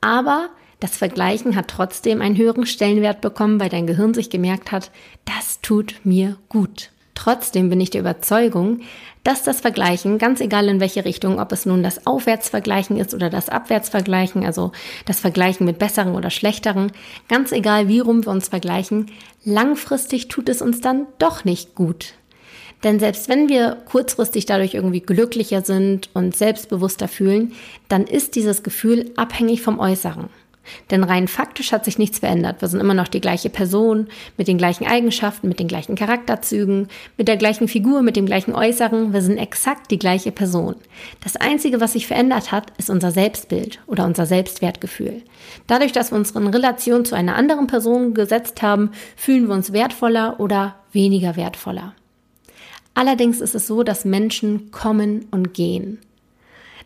Aber 0.03 0.51
das 0.81 0.97
Vergleichen 0.97 1.55
hat 1.55 1.69
trotzdem 1.69 2.21
einen 2.21 2.37
höheren 2.37 2.67
Stellenwert 2.67 3.21
bekommen, 3.21 3.61
weil 3.61 3.69
dein 3.69 3.87
Gehirn 3.87 4.15
sich 4.15 4.31
gemerkt 4.31 4.73
hat, 4.73 4.91
das 5.25 5.61
tut 5.63 5.95
mir 6.03 6.37
gut. 6.49 6.91
Trotzdem 7.15 7.71
bin 7.71 7.81
ich 7.81 7.91
der 7.91 8.01
Überzeugung, 8.01 8.81
dass 9.23 9.45
das 9.45 9.61
Vergleichen, 9.61 10.19
ganz 10.19 10.41
egal 10.41 10.67
in 10.67 10.81
welche 10.81 11.05
Richtung, 11.05 11.39
ob 11.39 11.53
es 11.53 11.67
nun 11.67 11.85
das 11.85 12.05
Aufwärtsvergleichen 12.05 12.97
ist 12.97 13.15
oder 13.15 13.31
das 13.31 13.49
Abwärtsvergleichen, 13.49 14.45
also 14.45 14.73
das 15.05 15.21
Vergleichen 15.21 15.65
mit 15.67 15.79
besseren 15.79 16.17
oder 16.17 16.31
schlechteren, 16.31 16.91
ganz 17.29 17.53
egal 17.53 17.87
wie 17.87 18.01
rum 18.01 18.25
wir 18.25 18.33
uns 18.33 18.49
vergleichen, 18.49 19.13
langfristig 19.45 20.27
tut 20.27 20.49
es 20.49 20.61
uns 20.63 20.81
dann 20.81 21.07
doch 21.19 21.45
nicht 21.45 21.77
gut. 21.77 22.15
Denn 22.85 22.99
selbst 22.99 23.29
wenn 23.29 23.49
wir 23.49 23.79
kurzfristig 23.91 24.47
dadurch 24.47 24.75
irgendwie 24.75 25.01
glücklicher 25.01 25.63
sind 25.63 26.11
und 26.15 26.37
selbstbewusster 26.37 27.09
fühlen, 27.09 27.53
dann 27.89 28.05
ist 28.05 28.35
dieses 28.35 28.63
Gefühl 28.63 29.13
abhängig 29.17 29.63
vom 29.63 29.79
Äußeren. 29.79 30.29
Denn 30.91 31.03
rein 31.05 31.29
faktisch 31.29 31.73
hat 31.73 31.85
sich 31.85 31.99
nichts 31.99 32.21
verändert. 32.21 32.61
Wir 32.61 32.69
sind 32.69 32.81
immer 32.81 32.95
noch 32.95 33.09
die 33.09 33.21
gleiche 33.21 33.51
Person 33.51 34.07
mit 34.37 34.49
den 34.49 34.59
gleichen 34.59 34.87
Eigenschaften, 34.87 35.49
mit 35.49 35.59
den 35.59 35.69
gleichen 35.69 35.97
Charakterzügen, 35.97 36.89
mit 37.17 37.29
der 37.29 37.37
gleichen 37.37 37.69
Figur, 37.69 38.03
mit 38.03 38.17
dem 38.17 38.27
gleichen 38.27 38.55
Äußeren. 38.55 39.13
Wir 39.13 39.23
sind 39.23 39.39
exakt 39.39 39.91
die 39.91 39.99
gleiche 39.99 40.31
Person. 40.31 40.77
Das 41.23 41.37
Einzige, 41.37 41.81
was 41.81 41.95
sich 41.95 42.07
verändert 42.07 42.53
hat, 42.53 42.73
ist 42.79 42.91
unser 42.91 43.11
Selbstbild 43.11 43.81
oder 43.87 44.05
unser 44.05 44.27
Selbstwertgefühl. 44.27 45.23
Dadurch, 45.67 45.93
dass 45.93 46.13
wir 46.13 46.17
uns 46.17 46.31
in 46.31 46.47
Relation 46.47 47.05
zu 47.05 47.15
einer 47.17 47.37
anderen 47.37 47.67
Person 47.67 48.15
gesetzt 48.15 48.63
haben, 48.63 48.93
fühlen 49.17 49.49
wir 49.49 49.55
uns 49.55 49.73
wertvoller 49.73 50.39
oder 50.39 50.77
weniger 50.93 51.37
wertvoller. 51.37 51.95
Allerdings 52.95 53.41
ist 53.41 53.55
es 53.55 53.67
so, 53.67 53.83
dass 53.83 54.05
Menschen 54.05 54.71
kommen 54.71 55.27
und 55.31 55.55
gehen. 55.55 55.99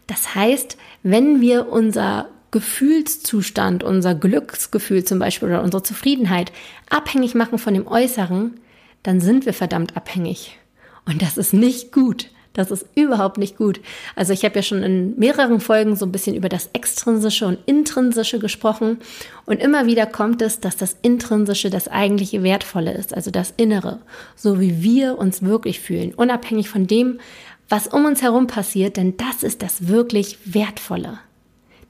Das 0.07 0.35
heißt, 0.35 0.77
wenn 1.03 1.41
wir 1.41 1.69
unser 1.69 2.29
Gefühlszustand, 2.53 3.83
unser 3.83 4.15
Glücksgefühl 4.15 5.05
zum 5.05 5.19
Beispiel 5.19 5.49
oder 5.49 5.63
unsere 5.63 5.83
Zufriedenheit 5.83 6.53
abhängig 6.89 7.35
machen 7.35 7.59
von 7.59 7.75
dem 7.75 7.87
Äußeren, 7.87 8.61
dann 9.03 9.21
sind 9.21 9.47
wir 9.47 9.53
verdammt 9.53 9.97
abhängig. 9.97 10.59
Und 11.05 11.23
das 11.23 11.37
ist 11.37 11.53
nicht 11.53 11.93
gut. 11.93 12.31
Das 12.57 12.71
ist 12.71 12.87
überhaupt 12.95 13.37
nicht 13.37 13.59
gut. 13.59 13.81
Also 14.15 14.33
ich 14.33 14.43
habe 14.45 14.57
ja 14.57 14.63
schon 14.63 14.83
in 14.83 15.19
mehreren 15.19 15.61
Folgen 15.61 15.95
so 15.95 16.07
ein 16.07 16.13
bisschen 16.13 16.35
über 16.35 16.49
das 16.49 16.71
Extrinsische 16.73 17.47
und 17.47 17.59
Intrinsische 17.67 18.39
gesprochen. 18.39 18.99
Und 19.45 19.61
immer 19.61 19.85
wieder 19.85 20.07
kommt 20.07 20.41
es, 20.41 20.59
dass 20.59 20.77
das 20.77 20.97
Intrinsische 21.03 21.69
das 21.69 21.87
eigentliche 21.87 22.43
Wertvolle 22.43 22.95
ist, 22.95 23.15
also 23.15 23.31
das 23.31 23.53
Innere, 23.59 24.01
so 24.35 24.59
wie 24.59 24.83
wir 24.83 25.19
uns 25.19 25.43
wirklich 25.43 25.81
fühlen, 25.81 26.15
unabhängig 26.15 26.71
von 26.71 26.87
dem, 26.87 27.21
was 27.69 27.89
um 27.89 28.07
uns 28.07 28.23
herum 28.23 28.47
passiert, 28.47 28.97
denn 28.97 29.19
das 29.19 29.43
ist 29.43 29.61
das 29.63 29.89
wirklich 29.89 30.39
Wertvolle. 30.47 31.19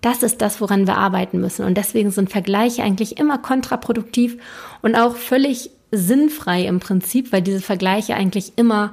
Das 0.00 0.22
ist 0.22 0.42
das, 0.42 0.60
woran 0.60 0.86
wir 0.86 0.96
arbeiten 0.96 1.40
müssen. 1.40 1.64
Und 1.64 1.76
deswegen 1.76 2.10
sind 2.10 2.30
Vergleiche 2.30 2.82
eigentlich 2.82 3.18
immer 3.18 3.38
kontraproduktiv 3.38 4.36
und 4.82 4.96
auch 4.96 5.14
völlig 5.16 5.70
sinnfrei 5.92 6.64
im 6.64 6.80
Prinzip, 6.80 7.32
weil 7.32 7.42
diese 7.42 7.60
Vergleiche 7.60 8.14
eigentlich 8.14 8.54
immer 8.56 8.92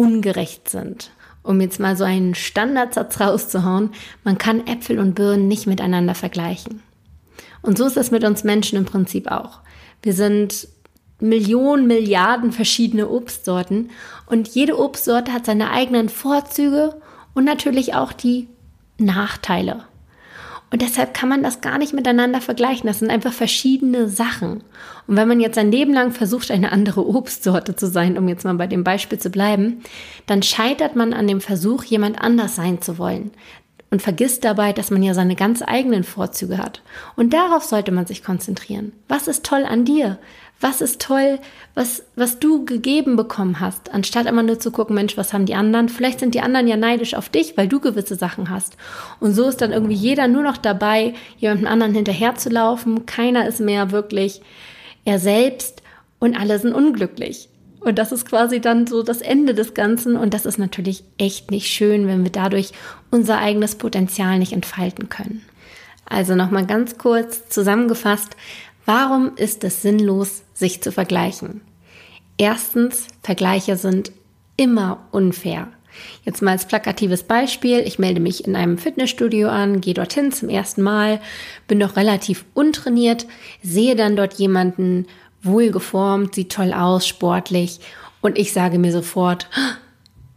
ungerecht 0.00 0.70
sind. 0.70 1.10
Um 1.42 1.60
jetzt 1.60 1.78
mal 1.78 1.94
so 1.94 2.04
einen 2.04 2.34
Standardsatz 2.34 3.20
rauszuhauen, 3.20 3.90
man 4.24 4.38
kann 4.38 4.66
Äpfel 4.66 4.98
und 4.98 5.14
Birnen 5.14 5.46
nicht 5.46 5.66
miteinander 5.66 6.14
vergleichen. 6.14 6.82
Und 7.60 7.76
so 7.76 7.84
ist 7.84 7.98
es 7.98 8.10
mit 8.10 8.24
uns 8.24 8.42
Menschen 8.42 8.78
im 8.78 8.86
Prinzip 8.86 9.30
auch. 9.30 9.60
Wir 10.02 10.14
sind 10.14 10.68
Millionen, 11.18 11.86
Milliarden 11.86 12.50
verschiedene 12.50 13.10
Obstsorten 13.10 13.90
und 14.24 14.48
jede 14.48 14.78
Obstsorte 14.78 15.34
hat 15.34 15.44
seine 15.44 15.70
eigenen 15.70 16.08
Vorzüge 16.08 16.94
und 17.34 17.44
natürlich 17.44 17.92
auch 17.92 18.14
die 18.14 18.48
Nachteile. 18.96 19.84
Und 20.72 20.82
deshalb 20.82 21.14
kann 21.14 21.28
man 21.28 21.42
das 21.42 21.60
gar 21.60 21.78
nicht 21.78 21.92
miteinander 21.92 22.40
vergleichen. 22.40 22.86
Das 22.86 23.00
sind 23.00 23.10
einfach 23.10 23.32
verschiedene 23.32 24.08
Sachen. 24.08 24.62
Und 25.08 25.16
wenn 25.16 25.26
man 25.26 25.40
jetzt 25.40 25.58
ein 25.58 25.72
Leben 25.72 25.92
lang 25.92 26.12
versucht, 26.12 26.52
eine 26.52 26.70
andere 26.70 27.04
Obstsorte 27.08 27.74
zu 27.74 27.88
sein, 27.88 28.16
um 28.16 28.28
jetzt 28.28 28.44
mal 28.44 28.54
bei 28.54 28.68
dem 28.68 28.84
Beispiel 28.84 29.18
zu 29.18 29.30
bleiben, 29.30 29.82
dann 30.26 30.44
scheitert 30.44 30.94
man 30.94 31.12
an 31.12 31.26
dem 31.26 31.40
Versuch, 31.40 31.82
jemand 31.82 32.20
anders 32.20 32.54
sein 32.54 32.80
zu 32.80 32.98
wollen. 32.98 33.32
Und 33.90 34.02
vergisst 34.02 34.44
dabei, 34.44 34.72
dass 34.72 34.90
man 34.90 35.02
ja 35.02 35.14
seine 35.14 35.34
ganz 35.34 35.62
eigenen 35.66 36.04
Vorzüge 36.04 36.58
hat. 36.58 36.80
Und 37.16 37.32
darauf 37.32 37.64
sollte 37.64 37.90
man 37.90 38.06
sich 38.06 38.22
konzentrieren. 38.22 38.92
Was 39.08 39.26
ist 39.26 39.44
toll 39.44 39.64
an 39.64 39.84
dir? 39.84 40.18
was 40.60 40.82
ist 40.82 41.00
toll, 41.00 41.38
was, 41.74 42.04
was 42.16 42.38
du 42.38 42.66
gegeben 42.66 43.16
bekommen 43.16 43.60
hast, 43.60 43.92
anstatt 43.94 44.26
immer 44.26 44.42
nur 44.42 44.60
zu 44.60 44.70
gucken, 44.70 44.94
Mensch, 44.94 45.16
was 45.16 45.32
haben 45.32 45.46
die 45.46 45.54
anderen? 45.54 45.88
Vielleicht 45.88 46.20
sind 46.20 46.34
die 46.34 46.42
anderen 46.42 46.68
ja 46.68 46.76
neidisch 46.76 47.14
auf 47.14 47.30
dich, 47.30 47.56
weil 47.56 47.66
du 47.66 47.80
gewisse 47.80 48.14
Sachen 48.14 48.50
hast. 48.50 48.76
Und 49.20 49.32
so 49.32 49.48
ist 49.48 49.62
dann 49.62 49.72
irgendwie 49.72 49.94
jeder 49.94 50.28
nur 50.28 50.42
noch 50.42 50.58
dabei, 50.58 51.14
jemandem 51.38 51.66
anderen 51.66 51.94
hinterherzulaufen. 51.94 53.06
Keiner 53.06 53.48
ist 53.48 53.60
mehr 53.60 53.90
wirklich 53.90 54.42
er 55.06 55.18
selbst 55.18 55.82
und 56.18 56.38
alle 56.38 56.58
sind 56.58 56.74
unglücklich. 56.74 57.48
Und 57.80 57.98
das 57.98 58.12
ist 58.12 58.26
quasi 58.26 58.60
dann 58.60 58.86
so 58.86 59.02
das 59.02 59.20
Ende 59.20 59.54
des 59.54 59.74
Ganzen. 59.74 60.16
Und 60.16 60.34
das 60.34 60.46
ist 60.46 60.58
natürlich 60.58 61.02
echt 61.18 61.50
nicht 61.50 61.66
schön, 61.68 62.06
wenn 62.06 62.22
wir 62.24 62.30
dadurch 62.30 62.72
unser 63.10 63.38
eigenes 63.38 63.74
Potenzial 63.74 64.38
nicht 64.38 64.52
entfalten 64.52 65.08
können. 65.08 65.42
Also 66.04 66.34
nochmal 66.34 66.66
ganz 66.66 66.98
kurz 66.98 67.48
zusammengefasst, 67.48 68.36
Warum 68.92 69.36
ist 69.36 69.62
es 69.62 69.82
sinnlos, 69.82 70.42
sich 70.52 70.82
zu 70.82 70.90
vergleichen? 70.90 71.60
Erstens, 72.38 73.06
Vergleiche 73.22 73.76
sind 73.76 74.10
immer 74.56 75.06
unfair. 75.12 75.68
Jetzt 76.24 76.40
mal 76.40 76.50
als 76.50 76.66
plakatives 76.66 77.22
Beispiel. 77.22 77.80
Ich 77.80 78.00
melde 78.00 78.20
mich 78.20 78.46
in 78.46 78.56
einem 78.56 78.78
Fitnessstudio 78.78 79.48
an, 79.48 79.80
gehe 79.80 79.94
dorthin 79.94 80.32
zum 80.32 80.48
ersten 80.48 80.82
Mal, 80.82 81.20
bin 81.68 81.78
noch 81.78 81.96
relativ 81.96 82.44
untrainiert, 82.54 83.26
sehe 83.62 83.94
dann 83.94 84.16
dort 84.16 84.34
jemanden 84.34 85.06
wohlgeformt, 85.42 86.34
sieht 86.34 86.52
toll 86.52 86.72
aus, 86.72 87.06
sportlich 87.06 87.80
und 88.20 88.38
ich 88.38 88.52
sage 88.52 88.78
mir 88.78 88.92
sofort, 88.92 89.48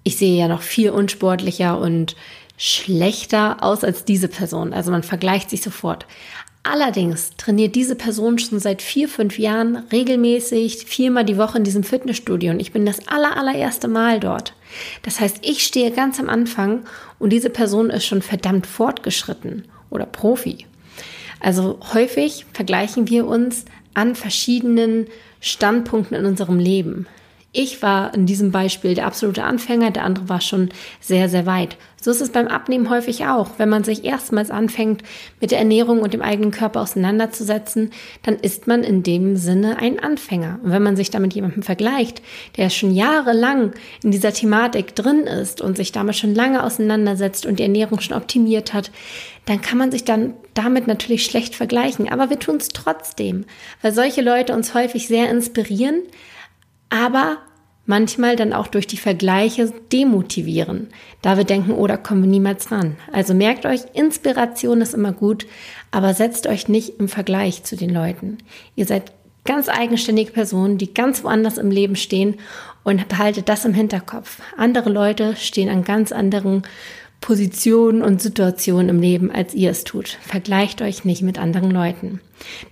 ich 0.03 0.17
sehe 0.17 0.38
ja 0.38 0.48
noch 0.48 0.62
viel 0.62 0.89
unsportlicher 0.89 1.79
und 1.79 2.15
schlechter 2.57 3.57
aus 3.62 3.83
als 3.83 4.05
diese 4.05 4.27
Person. 4.27 4.74
Also 4.74 4.91
man 4.91 5.03
vergleicht 5.03 5.50
sich 5.50 5.62
sofort. 5.62 6.05
Allerdings 6.65 7.31
trainiert 7.36 7.75
diese 7.75 7.95
Person 7.95 8.39
schon 8.39 8.57
seit 8.60 8.81
vier, 8.81 9.10
fünf 9.10 9.38
Jahren 9.38 9.83
regelmäßig 9.91 10.86
viermal 10.86 11.25
die 11.25 11.38
Woche 11.38 11.57
in 11.57 11.65
diesem 11.65 11.83
Fitnessstudio 11.83 12.51
und 12.51 12.62
ich 12.62 12.72
bin 12.72 12.86
das 12.86 13.05
aller, 13.10 13.36
allererste 13.36 13.89
Mal 13.89 14.22
dort. 14.22 14.53
Das 15.01 15.19
heißt, 15.19 15.39
ich 15.41 15.65
stehe 15.65 15.91
ganz 15.91 16.22
am 16.22 16.29
Anfang 16.29 16.86
und 17.19 17.31
diese 17.31 17.50
Person 17.50 17.89
ist 17.89 18.05
schon 18.05 18.22
verdammt 18.22 18.65
fortgeschritten 18.65 19.65
oder 19.89 20.05
Profi. 20.05 20.65
Also 21.41 21.79
häufig 21.93 22.45
vergleichen 22.53 23.10
wir 23.10 23.27
uns 23.27 23.65
an 23.93 24.15
verschiedenen 24.15 25.07
Standpunkten 25.39 26.17
in 26.17 26.25
unserem 26.25 26.59
Leben. 26.59 27.07
Ich 27.51 27.81
war 27.83 28.13
in 28.15 28.25
diesem 28.25 28.51
Beispiel 28.51 28.95
der 28.95 29.05
absolute 29.05 29.43
Anfänger, 29.43 29.91
der 29.91 30.05
andere 30.05 30.27
war 30.27 30.41
schon 30.41 30.69
sehr, 31.00 31.29
sehr 31.29 31.45
weit. 31.45 31.77
So 32.03 32.12
ist 32.12 32.19
es 32.19 32.31
beim 32.31 32.50
Abnehmen 32.50 32.89
häufig 32.89 33.27
auch. 33.27 33.51
Wenn 33.57 33.69
man 33.69 33.86
sich 33.86 34.03
erstmals 34.03 34.51
anfängt, 34.51 35.03
mit 35.39 35.51
der 35.51 35.60
Ernährung 35.60 36.01
und 36.01 36.13
dem 36.13 36.22
eigenen 36.22 36.51
Körper 36.51 36.81
auseinanderzusetzen, 36.81 37.91
dann 38.24 38.36
ist 38.36 38.67
man 38.67 38.83
in 38.83 39.03
dem 39.03 39.38
Sinne 39.38 39.77
ein 39.77 40.01
Anfänger. 40.01 40.60
Und 40.62 40.72
wenn 40.72 40.83
man 40.83 40.98
sich 40.98 41.12
damit 41.12 41.33
jemandem 41.33 41.63
vergleicht, 41.63 42.22
der 42.57 42.69
schon 42.69 42.93
jahrelang 42.93 43.72
in 44.03 44.12
dieser 44.12 44.33
Thematik 44.33 44.95
drin 44.95 45.22
ist 45.22 45.62
und 45.62 45.77
sich 45.77 45.93
damit 45.93 46.17
schon 46.17 46.36
lange 46.36 46.65
auseinandersetzt 46.65 47.45
und 47.45 47.60
die 47.60 47.63
Ernährung 47.63 48.01
schon 48.01 48.17
optimiert 48.17 48.74
hat, 48.74 48.91
dann 49.45 49.62
kann 49.62 49.77
man 49.77 49.89
sich 49.89 50.03
dann 50.03 50.33
damit 50.53 50.88
natürlich 50.88 51.24
schlecht 51.24 51.55
vergleichen. 51.55 52.12
Aber 52.12 52.29
wir 52.29 52.38
tun 52.38 52.57
es 52.57 52.67
trotzdem, 52.67 53.45
weil 53.81 53.93
solche 53.93 54.22
Leute 54.22 54.53
uns 54.53 54.74
häufig 54.74 55.07
sehr 55.07 55.29
inspirieren, 55.29 56.01
aber 56.89 57.38
manchmal 57.86 58.36
dann 58.36 58.54
auch 58.54 58.68
durch 58.68 58.88
die 58.88 58.98
Vergleiche 58.98 59.74
demotivieren, 59.92 60.88
da 61.22 61.38
wir 61.38 61.44
denken, 61.44 61.72
oh, 61.72 61.88
da 61.88 61.98
kommen 61.98 62.24
wir 62.24 62.30
niemals 62.30 62.72
ran. 62.72 62.96
Also 63.12 63.34
merkt 63.34 63.66
euch, 63.66 63.82
Inspiration 63.94 64.82
ist 64.82 64.94
immer 64.94 65.12
gut, 65.12 65.46
aber 65.92 66.13
setzt 66.13 66.48
euch 66.48 66.68
nicht 66.68 67.00
im 67.00 67.10
Vergleich 67.10 67.63
zu 67.63 67.75
den 67.75 67.90
Leuten. 67.90 68.38
Ihr 68.75 68.86
seid 68.86 69.12
ganz 69.46 69.68
eigenständige 69.68 70.32
Personen, 70.32 70.78
die 70.78 70.94
ganz 70.94 71.24
woanders 71.24 71.58
im 71.58 71.72
Leben 71.72 71.96
stehen 71.96 72.36
und 72.84 73.08
behaltet 73.10 73.50
das 73.50 73.66
im 73.66 73.74
Hinterkopf. 73.74 74.42
Andere 74.58 74.90
Leute 74.90 75.36
stehen 75.36 75.70
an 75.70 75.84
ganz 75.84 76.12
anderen 76.12 76.63
Positionen 77.20 78.02
und 78.02 78.22
Situationen 78.22 78.90
im 78.90 79.00
Leben, 79.00 79.32
als 79.32 79.54
ihr 79.54 79.72
es 79.72 79.86
tut. 79.86 80.18
Vergleicht 80.22 80.82
euch 80.82 81.06
nicht 81.06 81.22
mit 81.22 81.40
anderen 81.40 81.72
Leuten. 81.72 82.20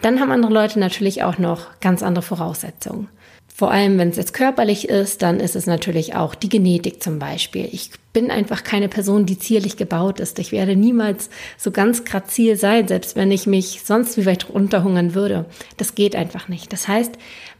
Dann 0.01 0.19
haben 0.19 0.31
andere 0.31 0.51
Leute 0.51 0.77
natürlich 0.79 1.23
auch 1.23 1.37
noch 1.37 1.79
ganz 1.79 2.03
andere 2.03 2.21
Voraussetzungen. 2.21 3.07
Vor 3.53 3.71
allem, 3.71 3.97
wenn 3.99 4.09
es 4.09 4.17
jetzt 4.17 4.33
körperlich 4.33 4.89
ist, 4.89 5.21
dann 5.21 5.39
ist 5.39 5.55
es 5.55 5.67
natürlich 5.67 6.15
auch 6.15 6.33
die 6.35 6.49
Genetik 6.49 7.03
zum 7.03 7.19
Beispiel. 7.19 7.69
Ich 7.71 7.91
bin 8.13 8.31
einfach 8.31 8.63
keine 8.63 8.89
Person, 8.89 9.25
die 9.25 9.37
zierlich 9.37 9.77
gebaut 9.77 10.19
ist. 10.19 10.39
Ich 10.39 10.51
werde 10.51 10.75
niemals 10.75 11.29
so 11.57 11.71
ganz 11.71 12.03
grazil 12.03 12.55
sein, 12.55 12.87
selbst 12.87 13.15
wenn 13.15 13.31
ich 13.31 13.47
mich 13.47 13.81
sonst 13.83 14.17
wie 14.17 14.25
weit 14.25 14.49
runterhungern 14.49 15.13
würde. 15.13 15.45
Das 15.77 15.95
geht 15.95 16.15
einfach 16.15 16.47
nicht. 16.47 16.73
Das 16.73 16.87
heißt, 16.87 17.13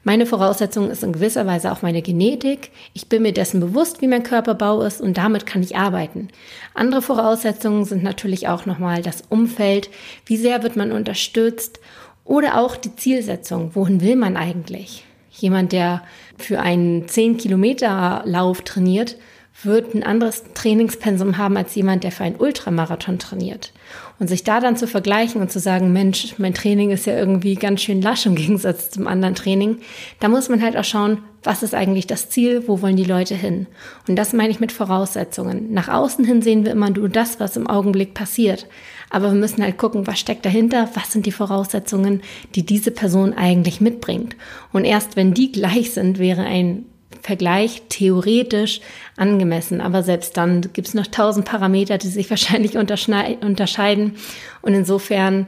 meine 0.04 0.26
Voraussetzung 0.26 0.90
ist 0.90 1.04
in 1.04 1.14
gewisser 1.14 1.46
Weise 1.46 1.72
auch 1.72 1.84
meine 1.84 2.02
Genetik. 2.02 2.72
Ich 2.94 3.08
bin 3.08 3.22
mir 3.22 3.34
dessen 3.34 3.60
bewusst, 3.60 4.02
wie 4.02 4.08
mein 4.08 4.24
Körperbau 4.24 4.82
ist 4.82 5.02
und 5.02 5.18
damit 5.18 5.46
kann 5.46 5.62
ich 5.62 5.78
arbeiten. 5.78 6.30
Andere 6.74 7.02
Voraussetzungen 7.02 7.86
sind 7.86 8.02
natürlich 8.02 8.48
auch 8.48 8.66
nochmal 8.66 9.04
das 9.04 9.24
Umfeld. 9.30 9.90
Wie 10.26 10.38
sehr 10.38 10.64
wird 10.64 10.76
man 10.76 10.92
unterstützt? 10.92 11.80
Oder 12.26 12.60
auch 12.60 12.76
die 12.76 12.96
Zielsetzung. 12.96 13.72
Wohin 13.76 14.02
will 14.02 14.16
man 14.16 14.38
eigentlich? 14.38 15.04
Jemand, 15.32 15.72
der 15.72 16.04
für 16.38 16.60
einen 16.60 17.06
10-Kilometer-Lauf 17.06 18.62
trainiert, 18.62 19.18
wird 19.64 19.94
ein 19.94 20.04
anderes 20.04 20.44
Trainingspensum 20.54 21.38
haben 21.38 21.58
als 21.58 21.76
jemand, 21.76 22.04
der 22.04 22.12
für 22.12 22.24
einen 22.24 22.38
Ultramarathon 22.38 23.20
trainiert. 23.20 23.74
Und 24.22 24.28
sich 24.28 24.44
da 24.44 24.60
dann 24.60 24.78
zu 24.78 24.86
vergleichen 24.86 25.42
und 25.42 25.52
zu 25.52 25.60
sagen, 25.60 25.94
Mensch, 25.94 26.36
mein 26.38 26.54
Training 26.54 26.92
ist 26.92 27.08
ja 27.08 27.18
irgendwie 27.18 27.56
ganz 27.56 27.82
schön 27.82 28.04
lasch 28.04 28.28
im 28.28 28.36
Gegensatz 28.42 28.92
zum 28.92 29.08
anderen 29.08 29.34
Training, 29.34 29.80
da 30.20 30.30
muss 30.30 30.48
man 30.48 30.62
halt 30.62 30.78
auch 30.78 30.84
schauen, 30.84 31.24
was 31.42 31.64
ist 31.64 31.74
eigentlich 31.74 32.06
das 32.06 32.30
Ziel, 32.30 32.68
wo 32.68 32.84
wollen 32.84 32.98
die 32.98 33.04
Leute 33.04 33.34
hin? 33.34 33.66
Und 34.08 34.18
das 34.18 34.32
meine 34.32 34.52
ich 34.52 34.60
mit 34.60 34.72
Voraussetzungen. 34.72 35.74
Nach 35.74 35.88
außen 35.88 36.24
hin 36.24 36.44
sehen 36.44 36.66
wir 36.66 36.72
immer 36.72 36.92
nur 36.92 37.10
das, 37.10 37.40
was 37.40 37.58
im 37.58 37.66
Augenblick 37.66 38.14
passiert. 38.14 38.68
Aber 39.10 39.32
wir 39.32 39.40
müssen 39.40 39.64
halt 39.64 39.80
gucken, 39.80 40.06
was 40.06 40.20
steckt 40.20 40.46
dahinter, 40.46 40.88
was 40.94 41.12
sind 41.12 41.26
die 41.26 41.32
Voraussetzungen, 41.32 42.22
die 42.54 42.64
diese 42.64 42.92
Person 42.92 43.34
eigentlich 43.34 43.82
mitbringt. 43.82 44.36
Und 44.72 44.86
erst 44.86 45.16
wenn 45.16 45.34
die 45.34 45.52
gleich 45.52 45.94
sind, 45.94 46.20
wäre 46.20 46.44
ein 46.44 46.86
Vergleich 47.22 47.84
theoretisch 47.90 48.82
angemessen. 49.18 49.82
Aber 49.82 50.04
selbst 50.04 50.38
dann 50.38 50.62
gibt 50.74 50.88
es 50.88 50.94
noch 50.94 51.08
tausend 51.08 51.46
Parameter, 51.46 51.98
die 51.98 52.08
sich 52.08 52.30
wahrscheinlich 52.30 52.78
unterscheiden. 52.78 54.16
Und 54.62 54.74
insofern, 54.74 55.48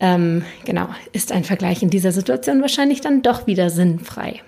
ähm, 0.00 0.44
genau, 0.64 0.88
ist 1.12 1.32
ein 1.32 1.44
Vergleich 1.44 1.82
in 1.82 1.90
dieser 1.90 2.12
Situation 2.12 2.62
wahrscheinlich 2.62 3.00
dann 3.00 3.22
doch 3.22 3.46
wieder 3.46 3.70
sinnfrei. 3.70 4.42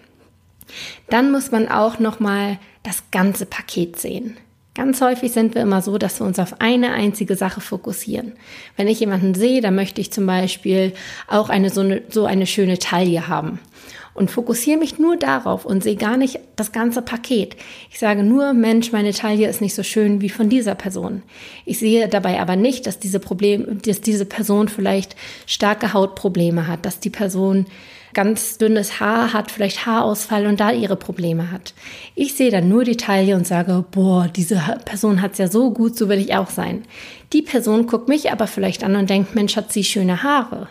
Dann 1.09 1.33
muss 1.33 1.51
man 1.51 1.69
auch 1.69 1.99
noch 1.99 2.21
mal 2.21 2.59
das 2.83 3.03
ganze 3.11 3.47
Paket 3.47 3.99
sehen. 3.99 4.37
Ganz 4.75 5.01
häufig 5.01 5.33
sind 5.33 5.57
wir 5.57 5.63
immer 5.63 5.83
so, 5.83 5.99
dass 5.99 6.21
wir 6.21 6.27
uns 6.27 6.39
auf 6.39 6.61
eine 6.61 6.93
einzige 6.93 7.35
Sache 7.35 7.61
fokussieren. 7.61 8.35
Wenn 8.77 8.87
ich 8.87 9.01
jemanden 9.01 9.35
sehe, 9.35 9.61
dann 9.61 9.75
möchte 9.75 10.01
ich 10.01 10.13
zum 10.13 10.27
Beispiel 10.27 10.93
auch 11.27 11.49
eine 11.49 11.71
so, 11.71 11.81
eine 11.81 12.03
so 12.09 12.25
eine 12.25 12.47
schöne 12.47 12.79
Taille 12.79 13.27
haben 13.27 13.59
und 14.21 14.31
fokussiere 14.31 14.79
mich 14.79 14.99
nur 14.99 15.17
darauf 15.17 15.65
und 15.65 15.83
sehe 15.83 15.97
gar 15.97 16.19
nicht 16.19 16.39
das 16.55 16.73
ganze 16.73 17.01
Paket. 17.01 17.57
Ich 17.91 17.99
sage 17.99 18.23
nur, 18.23 18.53
Mensch, 18.53 18.93
meine 18.93 19.15
Taille 19.15 19.49
ist 19.49 19.63
nicht 19.63 19.75
so 19.75 19.83
schön 19.83 20.21
wie 20.21 20.29
von 20.29 20.51
dieser 20.51 20.75
Person. 20.75 21.23
Ich 21.65 21.79
sehe 21.79 22.07
dabei 22.07 22.39
aber 22.39 22.55
nicht, 22.55 22.87
dass 22.87 22.99
diese 22.99 23.19
Problem, 23.19 23.81
dass 23.83 24.03
diese 24.03 24.27
Person 24.27 24.69
vielleicht 24.69 25.17
starke 25.47 25.95
Hautprobleme 25.95 26.67
hat, 26.67 26.85
dass 26.85 27.01
die 27.01 27.09
Person 27.09 27.65
ganz 28.13 28.59
dünnes 28.59 29.01
Haar 29.01 29.33
hat, 29.33 29.51
vielleicht 29.51 29.87
Haarausfall 29.87 30.47
und 30.47 30.61
da 30.61 30.71
ihre 30.71 30.97
Probleme 30.97 31.51
hat. 31.51 31.73
Ich 32.15 32.35
sehe 32.35 32.51
dann 32.51 32.69
nur 32.69 32.85
die 32.85 32.99
Taille 32.99 33.37
und 33.37 33.47
sage, 33.47 33.85
boah, 33.91 34.29
diese 34.29 34.61
Person 34.85 35.23
hat 35.23 35.33
es 35.33 35.39
ja 35.39 35.49
so 35.49 35.71
gut, 35.71 35.97
so 35.97 36.11
will 36.11 36.19
ich 36.19 36.35
auch 36.35 36.51
sein. 36.51 36.83
Die 37.33 37.43
Person 37.43 37.87
guckt 37.87 38.09
mich 38.09 38.31
aber 38.31 38.47
vielleicht 38.47 38.85
an 38.85 38.97
und 38.97 39.09
denkt, 39.09 39.35
Mensch, 39.35 39.57
hat 39.57 39.73
sie 39.73 39.85
schöne 39.85 40.23
Haare 40.23 40.69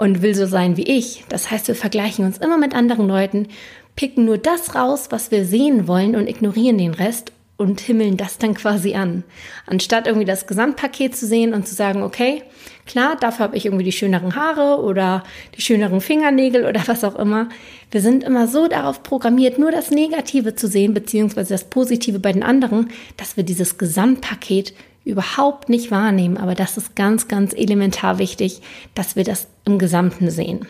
und 0.00 0.22
will 0.22 0.34
so 0.34 0.46
sein 0.46 0.78
wie 0.78 0.84
ich. 0.84 1.24
Das 1.28 1.50
heißt, 1.50 1.68
wir 1.68 1.74
vergleichen 1.74 2.24
uns 2.24 2.38
immer 2.38 2.56
mit 2.56 2.74
anderen 2.74 3.06
Leuten, 3.06 3.48
picken 3.96 4.24
nur 4.24 4.38
das 4.38 4.74
raus, 4.74 5.08
was 5.10 5.30
wir 5.30 5.44
sehen 5.44 5.86
wollen 5.86 6.16
und 6.16 6.26
ignorieren 6.26 6.78
den 6.78 6.94
Rest 6.94 7.32
und 7.58 7.82
himmeln 7.82 8.16
das 8.16 8.38
dann 8.38 8.54
quasi 8.54 8.94
an. 8.94 9.24
Anstatt 9.66 10.06
irgendwie 10.06 10.24
das 10.24 10.46
Gesamtpaket 10.46 11.14
zu 11.14 11.26
sehen 11.26 11.52
und 11.52 11.68
zu 11.68 11.74
sagen, 11.74 12.02
okay, 12.02 12.42
klar, 12.86 13.14
dafür 13.20 13.44
habe 13.44 13.58
ich 13.58 13.66
irgendwie 13.66 13.84
die 13.84 13.92
schöneren 13.92 14.36
Haare 14.36 14.82
oder 14.82 15.22
die 15.58 15.60
schöneren 15.60 16.00
Fingernägel 16.00 16.64
oder 16.64 16.80
was 16.86 17.04
auch 17.04 17.16
immer. 17.16 17.50
Wir 17.90 18.00
sind 18.00 18.24
immer 18.24 18.48
so 18.48 18.68
darauf 18.68 19.02
programmiert, 19.02 19.58
nur 19.58 19.70
das 19.70 19.90
Negative 19.90 20.54
zu 20.54 20.66
sehen, 20.66 20.94
beziehungsweise 20.94 21.52
das 21.52 21.64
Positive 21.64 22.20
bei 22.20 22.32
den 22.32 22.42
anderen, 22.42 22.88
dass 23.18 23.36
wir 23.36 23.44
dieses 23.44 23.76
Gesamtpaket 23.76 24.72
überhaupt 25.04 25.68
nicht 25.68 25.90
wahrnehmen. 25.90 26.36
Aber 26.36 26.54
das 26.54 26.76
ist 26.76 26.96
ganz, 26.96 27.28
ganz 27.28 27.52
elementar 27.54 28.18
wichtig, 28.18 28.60
dass 28.94 29.16
wir 29.16 29.24
das 29.24 29.48
im 29.64 29.78
Gesamten 29.78 30.30
sehen. 30.30 30.66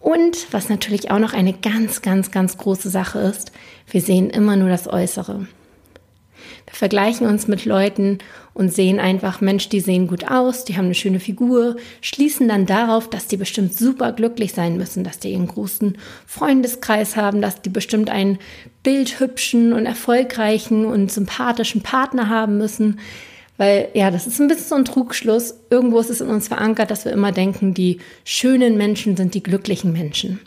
Und 0.00 0.52
was 0.52 0.68
natürlich 0.68 1.10
auch 1.10 1.20
noch 1.20 1.32
eine 1.32 1.52
ganz, 1.52 2.02
ganz, 2.02 2.30
ganz 2.32 2.58
große 2.58 2.90
Sache 2.90 3.20
ist, 3.20 3.52
wir 3.88 4.00
sehen 4.00 4.30
immer 4.30 4.56
nur 4.56 4.68
das 4.68 4.88
Äußere. 4.88 5.46
Wir 6.66 6.74
vergleichen 6.74 7.26
uns 7.26 7.48
mit 7.48 7.64
Leuten 7.64 8.18
und 8.54 8.72
sehen 8.72 8.98
einfach, 8.98 9.40
Mensch, 9.40 9.68
die 9.68 9.80
sehen 9.80 10.08
gut 10.08 10.30
aus, 10.30 10.64
die 10.64 10.76
haben 10.76 10.86
eine 10.86 10.94
schöne 10.94 11.20
Figur, 11.20 11.76
schließen 12.00 12.48
dann 12.48 12.66
darauf, 12.66 13.08
dass 13.08 13.26
die 13.26 13.36
bestimmt 13.36 13.74
super 13.74 14.12
glücklich 14.12 14.52
sein 14.52 14.76
müssen, 14.76 15.04
dass 15.04 15.18
die 15.18 15.34
einen 15.34 15.48
großen 15.48 15.98
Freundeskreis 16.26 17.16
haben, 17.16 17.40
dass 17.40 17.62
die 17.62 17.70
bestimmt 17.70 18.10
einen 18.10 18.38
bildhübschen 18.82 19.72
und 19.72 19.86
erfolgreichen 19.86 20.84
und 20.84 21.12
sympathischen 21.12 21.82
Partner 21.82 22.28
haben 22.28 22.58
müssen. 22.58 22.98
Weil 23.62 23.90
ja, 23.94 24.10
das 24.10 24.26
ist 24.26 24.40
ein 24.40 24.48
bisschen 24.48 24.66
so 24.66 24.74
ein 24.74 24.84
Trugschluss. 24.84 25.54
Irgendwo 25.70 26.00
ist 26.00 26.10
es 26.10 26.20
in 26.20 26.26
uns 26.26 26.48
verankert, 26.48 26.90
dass 26.90 27.04
wir 27.04 27.12
immer 27.12 27.30
denken, 27.30 27.74
die 27.74 28.00
schönen 28.24 28.76
Menschen 28.76 29.16
sind 29.16 29.34
die 29.34 29.42
glücklichen 29.44 29.92
Menschen. 29.92 30.40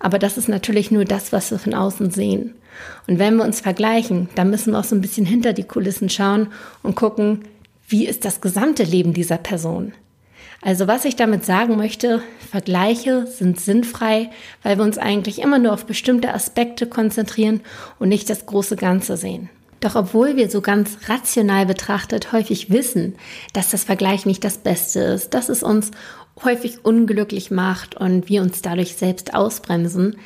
Aber 0.00 0.18
das 0.18 0.36
ist 0.36 0.50
natürlich 0.50 0.90
nur 0.90 1.06
das, 1.06 1.32
was 1.32 1.50
wir 1.50 1.58
von 1.58 1.72
außen 1.72 2.10
sehen. 2.10 2.52
Und 3.06 3.18
wenn 3.18 3.36
wir 3.36 3.44
uns 3.44 3.62
vergleichen, 3.62 4.28
dann 4.34 4.50
müssen 4.50 4.74
wir 4.74 4.80
auch 4.80 4.84
so 4.84 4.94
ein 4.94 5.00
bisschen 5.00 5.24
hinter 5.24 5.54
die 5.54 5.62
Kulissen 5.62 6.10
schauen 6.10 6.48
und 6.82 6.94
gucken, 6.94 7.44
wie 7.88 8.06
ist 8.06 8.26
das 8.26 8.42
gesamte 8.42 8.82
Leben 8.82 9.14
dieser 9.14 9.38
Person. 9.38 9.94
Also 10.60 10.86
was 10.86 11.06
ich 11.06 11.16
damit 11.16 11.46
sagen 11.46 11.78
möchte, 11.78 12.20
Vergleiche 12.50 13.26
sind 13.26 13.58
sinnfrei, 13.58 14.28
weil 14.62 14.76
wir 14.76 14.84
uns 14.84 14.98
eigentlich 14.98 15.40
immer 15.40 15.58
nur 15.58 15.72
auf 15.72 15.86
bestimmte 15.86 16.34
Aspekte 16.34 16.86
konzentrieren 16.86 17.62
und 17.98 18.10
nicht 18.10 18.28
das 18.28 18.44
große 18.44 18.76
Ganze 18.76 19.16
sehen. 19.16 19.48
Doch 19.80 19.94
obwohl 19.94 20.36
wir 20.36 20.50
so 20.50 20.60
ganz 20.60 20.98
rational 21.08 21.66
betrachtet 21.66 22.32
häufig 22.32 22.70
wissen, 22.70 23.14
dass 23.52 23.70
das 23.70 23.84
Vergleich 23.84 24.26
nicht 24.26 24.42
das 24.42 24.58
Beste 24.58 25.00
ist, 25.00 25.34
dass 25.34 25.48
es 25.48 25.62
uns 25.62 25.90
häufig 26.44 26.84
unglücklich 26.84 27.50
macht 27.50 27.96
und 27.96 28.28
wir 28.28 28.42
uns 28.42 28.62
dadurch 28.62 28.96
selbst 28.96 29.34
ausbremsen, 29.34 30.16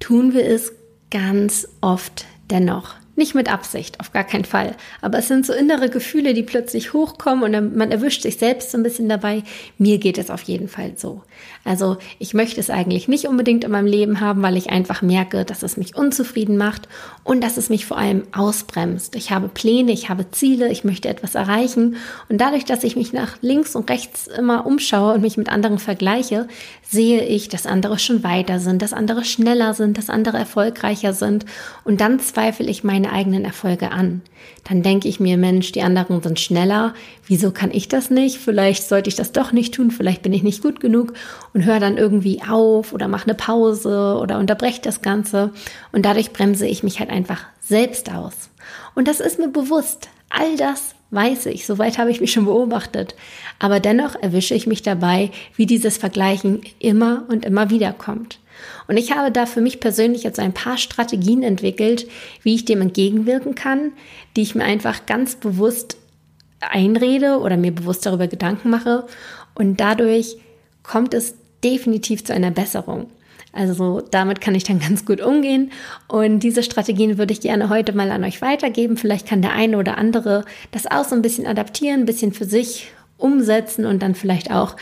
tun 0.00 0.32
wir 0.32 0.46
es 0.46 0.72
ganz 1.10 1.68
oft 1.80 2.26
dennoch. 2.50 2.94
Nicht 3.16 3.34
mit 3.34 3.52
Absicht, 3.52 4.00
auf 4.00 4.12
gar 4.12 4.24
keinen 4.24 4.44
Fall. 4.44 4.74
Aber 5.00 5.18
es 5.18 5.28
sind 5.28 5.46
so 5.46 5.52
innere 5.52 5.88
Gefühle, 5.88 6.34
die 6.34 6.42
plötzlich 6.42 6.92
hochkommen 6.92 7.44
und 7.44 7.76
man 7.76 7.92
erwischt 7.92 8.22
sich 8.22 8.38
selbst 8.38 8.72
so 8.72 8.78
ein 8.78 8.82
bisschen 8.82 9.08
dabei. 9.08 9.44
Mir 9.78 9.98
geht 9.98 10.18
es 10.18 10.30
auf 10.30 10.42
jeden 10.42 10.68
Fall 10.68 10.94
so. 10.96 11.22
Also 11.64 11.96
ich 12.18 12.34
möchte 12.34 12.60
es 12.60 12.70
eigentlich 12.70 13.06
nicht 13.06 13.26
unbedingt 13.26 13.64
in 13.64 13.70
meinem 13.70 13.86
Leben 13.86 14.20
haben, 14.20 14.42
weil 14.42 14.56
ich 14.56 14.70
einfach 14.70 15.00
merke, 15.00 15.44
dass 15.44 15.62
es 15.62 15.76
mich 15.76 15.96
unzufrieden 15.96 16.56
macht 16.56 16.88
und 17.22 17.42
dass 17.42 17.56
es 17.56 17.70
mich 17.70 17.86
vor 17.86 17.98
allem 17.98 18.24
ausbremst. 18.32 19.14
Ich 19.14 19.30
habe 19.30 19.48
Pläne, 19.48 19.92
ich 19.92 20.08
habe 20.08 20.30
Ziele, 20.30 20.70
ich 20.70 20.82
möchte 20.84 21.08
etwas 21.08 21.36
erreichen 21.36 21.96
und 22.28 22.40
dadurch, 22.40 22.64
dass 22.64 22.84
ich 22.84 22.96
mich 22.96 23.12
nach 23.12 23.36
links 23.40 23.76
und 23.76 23.88
rechts 23.90 24.26
immer 24.26 24.66
umschaue 24.66 25.14
und 25.14 25.20
mich 25.20 25.36
mit 25.36 25.48
anderen 25.48 25.78
vergleiche, 25.78 26.48
sehe 26.82 27.24
ich, 27.24 27.48
dass 27.48 27.66
andere 27.66 27.98
schon 27.98 28.22
weiter 28.22 28.58
sind, 28.58 28.82
dass 28.82 28.92
andere 28.92 29.24
schneller 29.24 29.72
sind, 29.74 29.96
dass 29.96 30.10
andere 30.10 30.38
erfolgreicher 30.38 31.12
sind 31.12 31.46
und 31.84 32.00
dann 32.00 32.20
zweifle 32.20 32.66
ich 32.66 32.84
meine 32.84 33.03
eigenen 33.12 33.44
Erfolge 33.44 33.90
an. 33.90 34.22
Dann 34.64 34.82
denke 34.82 35.08
ich 35.08 35.20
mir, 35.20 35.36
Mensch, 35.36 35.72
die 35.72 35.82
anderen 35.82 36.22
sind 36.22 36.40
schneller, 36.40 36.94
wieso 37.26 37.50
kann 37.50 37.70
ich 37.70 37.88
das 37.88 38.10
nicht? 38.10 38.38
Vielleicht 38.38 38.88
sollte 38.88 39.08
ich 39.08 39.16
das 39.16 39.32
doch 39.32 39.52
nicht 39.52 39.74
tun, 39.74 39.90
vielleicht 39.90 40.22
bin 40.22 40.32
ich 40.32 40.42
nicht 40.42 40.62
gut 40.62 40.80
genug 40.80 41.14
und 41.52 41.64
höre 41.64 41.80
dann 41.80 41.96
irgendwie 41.96 42.42
auf 42.48 42.92
oder 42.92 43.08
mache 43.08 43.24
eine 43.24 43.34
Pause 43.34 44.18
oder 44.20 44.38
unterbreche 44.38 44.80
das 44.82 45.02
Ganze 45.02 45.52
und 45.92 46.04
dadurch 46.04 46.32
bremse 46.32 46.66
ich 46.66 46.82
mich 46.82 47.00
halt 47.00 47.10
einfach 47.10 47.44
selbst 47.60 48.12
aus. 48.12 48.50
Und 48.94 49.08
das 49.08 49.20
ist 49.20 49.38
mir 49.38 49.48
bewusst. 49.48 50.08
All 50.30 50.56
das 50.56 50.94
weiß 51.10 51.46
ich, 51.46 51.64
soweit 51.66 51.98
habe 51.98 52.10
ich 52.10 52.20
mich 52.20 52.32
schon 52.32 52.46
beobachtet. 52.46 53.14
Aber 53.58 53.80
dennoch 53.80 54.16
erwische 54.16 54.54
ich 54.54 54.66
mich 54.66 54.82
dabei, 54.82 55.30
wie 55.56 55.66
dieses 55.66 55.96
Vergleichen 55.96 56.62
immer 56.78 57.24
und 57.28 57.44
immer 57.44 57.70
wieder 57.70 57.92
kommt. 57.92 58.38
Und 58.88 58.96
ich 58.96 59.12
habe 59.12 59.30
da 59.30 59.46
für 59.46 59.60
mich 59.60 59.80
persönlich 59.80 60.22
jetzt 60.22 60.38
ein 60.38 60.52
paar 60.52 60.78
Strategien 60.78 61.42
entwickelt, 61.42 62.06
wie 62.42 62.54
ich 62.54 62.64
dem 62.64 62.80
entgegenwirken 62.80 63.54
kann, 63.54 63.92
die 64.36 64.42
ich 64.42 64.54
mir 64.54 64.64
einfach 64.64 65.06
ganz 65.06 65.36
bewusst 65.36 65.96
einrede 66.60 67.38
oder 67.40 67.56
mir 67.56 67.72
bewusst 67.72 68.06
darüber 68.06 68.26
Gedanken 68.26 68.70
mache. 68.70 69.06
Und 69.54 69.80
dadurch 69.80 70.36
kommt 70.82 71.14
es 71.14 71.34
definitiv 71.62 72.24
zu 72.24 72.32
einer 72.32 72.50
Besserung. 72.50 73.06
Also 73.52 74.02
damit 74.10 74.40
kann 74.40 74.54
ich 74.54 74.64
dann 74.64 74.80
ganz 74.80 75.06
gut 75.06 75.20
umgehen. 75.20 75.70
Und 76.08 76.40
diese 76.40 76.62
Strategien 76.62 77.18
würde 77.18 77.32
ich 77.32 77.40
gerne 77.40 77.68
heute 77.68 77.92
mal 77.92 78.10
an 78.10 78.24
euch 78.24 78.42
weitergeben. 78.42 78.96
Vielleicht 78.96 79.26
kann 79.26 79.42
der 79.42 79.52
eine 79.52 79.78
oder 79.78 79.96
andere 79.96 80.44
das 80.72 80.86
auch 80.90 81.04
so 81.04 81.14
ein 81.14 81.22
bisschen 81.22 81.46
adaptieren, 81.46 82.00
ein 82.00 82.06
bisschen 82.06 82.32
für 82.32 82.44
sich 82.44 82.88
umsetzen 83.16 83.86
und 83.86 84.02
dann 84.02 84.14
vielleicht 84.14 84.50
auch 84.50 84.76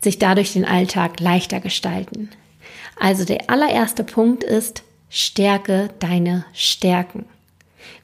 sich 0.00 0.18
dadurch 0.18 0.52
den 0.54 0.64
Alltag 0.64 1.20
leichter 1.20 1.60
gestalten. 1.60 2.30
Also 2.98 3.24
der 3.24 3.50
allererste 3.50 4.04
Punkt 4.04 4.44
ist, 4.44 4.82
stärke 5.08 5.90
deine 5.98 6.44
Stärken. 6.52 7.26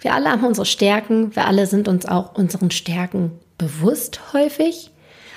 Wir 0.00 0.14
alle 0.14 0.30
haben 0.30 0.44
unsere 0.44 0.66
Stärken, 0.66 1.34
wir 1.34 1.46
alle 1.46 1.66
sind 1.66 1.88
uns 1.88 2.06
auch 2.06 2.34
unseren 2.34 2.70
Stärken 2.70 3.32
bewusst 3.58 4.32
häufig. 4.32 4.90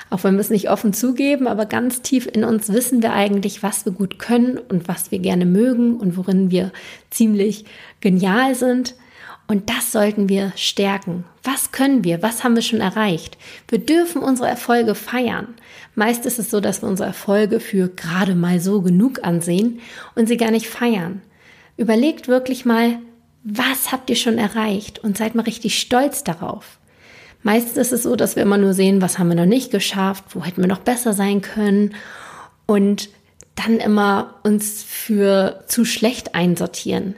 Auch 0.10 0.24
wenn 0.24 0.36
wir 0.36 0.42
es 0.42 0.52
nicht 0.52 0.70
offen 0.70 0.94
zugeben, 0.94 1.48
aber 1.48 1.66
ganz 1.66 2.02
tief 2.04 2.28
in 2.32 2.44
uns 2.44 2.72
wissen 2.72 3.02
wir 3.02 3.14
eigentlich, 3.14 3.64
was 3.64 3.86
wir 3.86 3.94
gut 3.94 4.20
können 4.20 4.60
und 4.60 4.88
was 4.88 5.10
wir 5.10 5.18
gerne 5.18 5.46
mögen 5.46 5.98
und 5.98 6.18
worin 6.18 6.52
wir 6.52 6.72
ziemlich 7.10 7.66
genial 8.00 8.54
sind. 8.54 8.96
Und 9.48 9.70
das 9.70 9.92
sollten 9.92 10.30
wir 10.30 10.54
stärken. 10.56 11.26
Was 11.44 11.72
können 11.72 12.04
wir? 12.04 12.22
Was 12.22 12.44
haben 12.44 12.56
wir 12.56 12.64
schon 12.64 12.80
erreicht? 12.80 13.38
Wir 13.68 13.80
dürfen 13.80 14.22
unsere 14.22 14.48
Erfolge 14.48 14.96
feiern. 14.96 15.50
Meist 15.96 16.26
ist 16.26 16.40
es 16.40 16.50
so, 16.50 16.60
dass 16.62 16.82
wir 16.82 16.90
unsere 16.90 17.08
Erfolge 17.08 17.60
für 17.60 17.90
gerade 17.90 18.36
mal 18.36 18.60
so 18.60 18.82
genug 18.82 19.24
ansehen 19.24 19.80
und 20.16 20.28
sie 20.28 20.38
gar 20.38 20.52
nicht 20.52 20.68
feiern. 20.68 21.22
Überlegt 21.76 22.28
wirklich 22.28 22.66
mal, 22.66 23.00
was 23.44 23.92
habt 23.92 24.10
ihr 24.10 24.16
schon 24.16 24.38
erreicht 24.38 25.00
und 25.00 25.18
seid 25.18 25.36
mal 25.36 25.44
richtig 25.44 25.80
stolz 25.80 26.24
darauf. 26.24 26.80
Meist 27.42 27.76
ist 27.78 27.92
es 27.92 28.04
so, 28.04 28.16
dass 28.16 28.38
wir 28.38 28.44
immer 28.44 28.58
nur 28.58 28.74
sehen, 28.74 29.02
was 29.02 29.20
haben 29.20 29.28
wir 29.28 29.36
noch 29.36 29.46
nicht 29.46 29.70
geschafft, 29.70 30.24
wo 30.30 30.46
hätten 30.46 30.62
wir 30.62 30.70
noch 30.70 30.80
besser 30.80 31.12
sein 31.12 31.42
können 31.42 31.94
und 32.66 33.10
dann 33.56 33.78
immer 33.78 34.36
uns 34.44 34.82
für 34.82 35.64
zu 35.68 35.84
schlecht 35.84 36.36
einsortieren. 36.36 37.16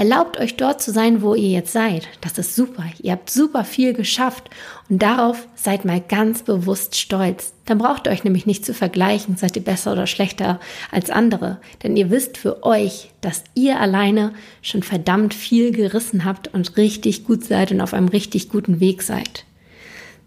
Erlaubt 0.00 0.40
euch 0.40 0.56
dort 0.56 0.80
zu 0.80 0.92
sein, 0.92 1.20
wo 1.20 1.34
ihr 1.34 1.50
jetzt 1.50 1.74
seid. 1.74 2.08
Das 2.22 2.38
ist 2.38 2.56
super. 2.56 2.84
Ihr 3.02 3.12
habt 3.12 3.28
super 3.28 3.64
viel 3.64 3.92
geschafft 3.92 4.48
und 4.88 5.02
darauf 5.02 5.46
seid 5.54 5.84
mal 5.84 6.00
ganz 6.00 6.42
bewusst 6.42 6.96
stolz. 6.96 7.52
Dann 7.66 7.76
braucht 7.76 8.06
ihr 8.06 8.12
euch 8.12 8.24
nämlich 8.24 8.46
nicht 8.46 8.64
zu 8.64 8.72
vergleichen, 8.72 9.36
seid 9.36 9.56
ihr 9.56 9.62
besser 9.62 9.92
oder 9.92 10.06
schlechter 10.06 10.58
als 10.90 11.10
andere, 11.10 11.60
denn 11.82 11.98
ihr 11.98 12.08
wisst 12.08 12.38
für 12.38 12.62
euch, 12.62 13.10
dass 13.20 13.44
ihr 13.54 13.78
alleine 13.78 14.32
schon 14.62 14.82
verdammt 14.82 15.34
viel 15.34 15.70
gerissen 15.70 16.24
habt 16.24 16.48
und 16.48 16.78
richtig 16.78 17.24
gut 17.24 17.44
seid 17.44 17.70
und 17.70 17.82
auf 17.82 17.92
einem 17.92 18.08
richtig 18.08 18.48
guten 18.48 18.80
Weg 18.80 19.02
seid. 19.02 19.44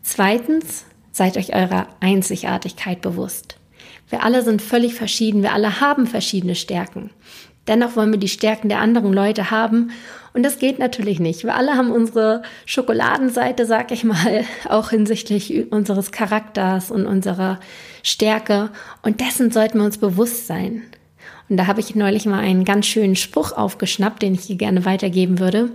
Zweitens, 0.03 0.85
seid 1.11 1.35
euch 1.35 1.55
eurer 1.55 1.87
Einzigartigkeit 1.99 3.01
bewusst. 3.01 3.57
Wir 4.11 4.23
alle 4.23 4.43
sind 4.43 4.61
völlig 4.61 4.93
verschieden, 4.93 5.41
wir 5.41 5.53
alle 5.53 5.81
haben 5.81 6.05
verschiedene 6.05 6.53
Stärken. 6.53 7.09
Dennoch 7.67 7.95
wollen 7.95 8.11
wir 8.11 8.19
die 8.19 8.27
Stärken 8.27 8.69
der 8.69 8.79
anderen 8.79 9.13
Leute 9.13 9.49
haben. 9.51 9.91
Und 10.33 10.43
das 10.43 10.59
geht 10.59 10.79
natürlich 10.79 11.19
nicht. 11.19 11.43
Wir 11.43 11.55
alle 11.55 11.75
haben 11.75 11.91
unsere 11.91 12.41
Schokoladenseite, 12.65 13.65
sag 13.65 13.91
ich 13.91 14.03
mal, 14.03 14.43
auch 14.69 14.89
hinsichtlich 14.89 15.71
unseres 15.71 16.11
Charakters 16.11 16.91
und 16.91 17.05
unserer 17.05 17.59
Stärke. 18.01 18.69
Und 19.01 19.21
dessen 19.21 19.51
sollten 19.51 19.79
wir 19.79 19.85
uns 19.85 19.97
bewusst 19.97 20.47
sein. 20.47 20.83
Und 21.49 21.57
da 21.57 21.67
habe 21.67 21.79
ich 21.79 21.95
neulich 21.95 22.25
mal 22.25 22.39
einen 22.39 22.65
ganz 22.65 22.87
schönen 22.87 23.15
Spruch 23.15 23.51
aufgeschnappt, 23.51 24.21
den 24.21 24.33
ich 24.33 24.45
hier 24.45 24.57
gerne 24.57 24.85
weitergeben 24.85 25.39
würde. 25.39 25.69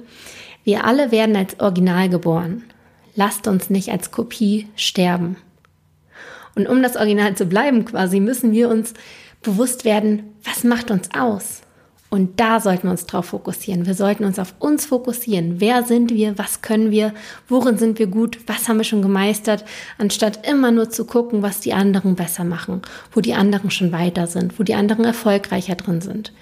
Wir 0.64 0.85
alle 0.85 1.11
werden 1.11 1.37
als 1.37 1.59
Original 1.61 2.09
geboren. 2.09 2.64
Lasst 3.14 3.46
uns 3.46 3.70
nicht 3.70 3.90
als 3.90 4.11
Kopie 4.11 4.68
sterben. 4.77 5.37
Und 6.55 6.68
um 6.68 6.83
das 6.83 6.96
Original 6.96 7.37
zu 7.37 7.46
bleiben 7.46 7.85
quasi, 7.85 8.20
müssen 8.20 8.53
wir 8.53 8.68
uns 8.68 8.94
bewusst 9.42 9.85
werden, 9.85 10.35
was 10.44 10.64
macht 10.64 10.90
uns 10.90 11.09
aus? 11.14 11.62
Und 12.10 12.40
da 12.40 12.58
sollten 12.60 12.84
wir 12.84 12.92
uns 12.92 13.04
drauf 13.04 13.26
fokussieren. 13.26 13.84
Wir 13.84 13.94
sollten 13.94 14.24
uns 14.24 14.38
auf 14.38 14.54
uns 14.58 14.86
fokussieren. 14.86 15.60
Wer 15.60 15.82
sind 15.82 16.10
wir? 16.10 16.38
Was 16.38 16.62
können 16.62 16.90
wir? 16.90 17.12
Worin 17.48 17.76
sind 17.76 17.98
wir 17.98 18.06
gut? 18.06 18.38
Was 18.46 18.66
haben 18.66 18.78
wir 18.78 18.84
schon 18.84 19.02
gemeistert? 19.02 19.64
Anstatt 19.98 20.48
immer 20.48 20.70
nur 20.70 20.88
zu 20.88 21.04
gucken, 21.04 21.42
was 21.42 21.60
die 21.60 21.74
anderen 21.74 22.14
besser 22.14 22.44
machen, 22.44 22.80
wo 23.12 23.20
die 23.20 23.34
anderen 23.34 23.70
schon 23.70 23.92
weiter 23.92 24.26
sind, 24.26 24.58
wo 24.58 24.62
die 24.62 24.74
anderen 24.74 25.04
erfolgreicher 25.04 25.74
drin 25.74 26.00
sind. 26.00 26.32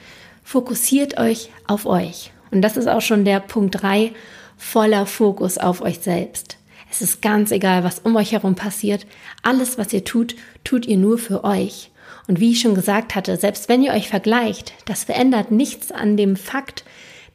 Fokussiert 0.45 1.19
euch 1.19 1.51
auf 1.67 1.85
euch. 1.87 2.31
Und 2.53 2.63
das 2.63 2.77
ist 2.77 2.89
auch 2.89 3.01
schon 3.01 3.25
der 3.25 3.41
Punkt 3.41 3.83
drei 3.83 4.13
voller 4.57 5.05
Fokus 5.05 5.59
auf 5.59 5.83
euch 5.83 5.99
selbst. 5.99 6.59
Es 6.91 7.03
ist 7.03 7.21
ganz 7.21 7.51
egal, 7.51 7.83
was 7.83 7.99
um 7.99 8.15
euch 8.15 8.31
herum 8.31 8.55
passiert. 8.55 9.07
Alles, 9.43 9.79
was 9.79 9.93
ihr 9.93 10.05
tut, 10.05 10.37
tut 10.63 10.87
ihr 10.87 10.97
nur 10.97 11.19
für 11.19 11.43
euch. 11.43 11.91
Und 12.29 12.41
wie 12.41 12.53
ich 12.53 12.61
schon 12.61 12.75
gesagt 12.75 13.15
hatte, 13.15 13.37
selbst 13.37 13.69
wenn 13.69 13.83
ihr 13.83 13.93
euch 13.93 14.09
vergleicht, 14.09 14.73
das 14.85 15.05
verändert 15.05 15.51
nichts 15.51 15.93
an 15.93 16.17
dem 16.17 16.37
Fakt 16.37 16.85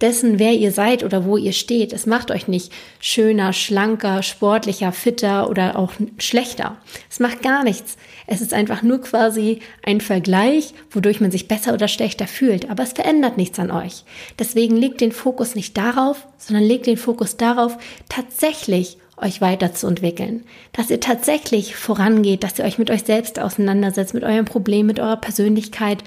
dessen, 0.01 0.39
wer 0.39 0.54
ihr 0.54 0.71
seid 0.71 1.04
oder 1.04 1.25
wo 1.25 1.38
ihr 1.38 1.54
steht. 1.54 1.93
Es 1.93 2.06
macht 2.06 2.32
euch 2.32 2.47
nicht 2.47 2.71
schöner, 2.99 3.54
schlanker, 3.54 4.23
sportlicher, 4.23 4.91
fitter 4.91 5.49
oder 5.49 5.77
auch 5.77 5.93
schlechter. 6.17 6.77
Es 7.10 7.19
macht 7.19 7.41
gar 7.41 7.63
nichts. 7.63 7.97
Es 8.27 8.41
ist 8.41 8.54
einfach 8.54 8.82
nur 8.82 9.01
quasi 9.01 9.60
ein 9.84 10.01
Vergleich, 10.01 10.73
wodurch 10.89 11.21
man 11.21 11.32
sich 11.32 11.47
besser 11.47 11.73
oder 11.73 11.88
schlechter 11.88 12.27
fühlt. 12.27 12.69
Aber 12.69 12.84
es 12.84 12.93
verändert 12.93 13.38
nichts 13.38 13.60
an 13.60 13.71
euch. 13.71 14.04
Deswegen 14.39 14.75
legt 14.75 15.01
den 15.01 15.12
Fokus 15.12 15.56
nicht 15.56 15.77
darauf, 15.77 16.27
sondern 16.38 16.65
legt 16.65 16.88
den 16.88 16.97
Fokus 16.97 17.38
darauf, 17.38 17.77
tatsächlich 18.10 18.97
euch 19.21 19.41
weiterzuentwickeln, 19.41 20.43
dass 20.73 20.89
ihr 20.89 20.99
tatsächlich 20.99 21.75
vorangeht, 21.75 22.43
dass 22.43 22.60
ihr 22.60 22.65
euch 22.65 22.77
mit 22.77 22.89
euch 22.89 23.03
selbst 23.03 23.39
auseinandersetzt, 23.39 24.13
mit 24.13 24.23
eurem 24.23 24.45
Problem, 24.45 24.88
mit 24.88 24.99
eurer 24.99 25.17
Persönlichkeit. 25.17 26.03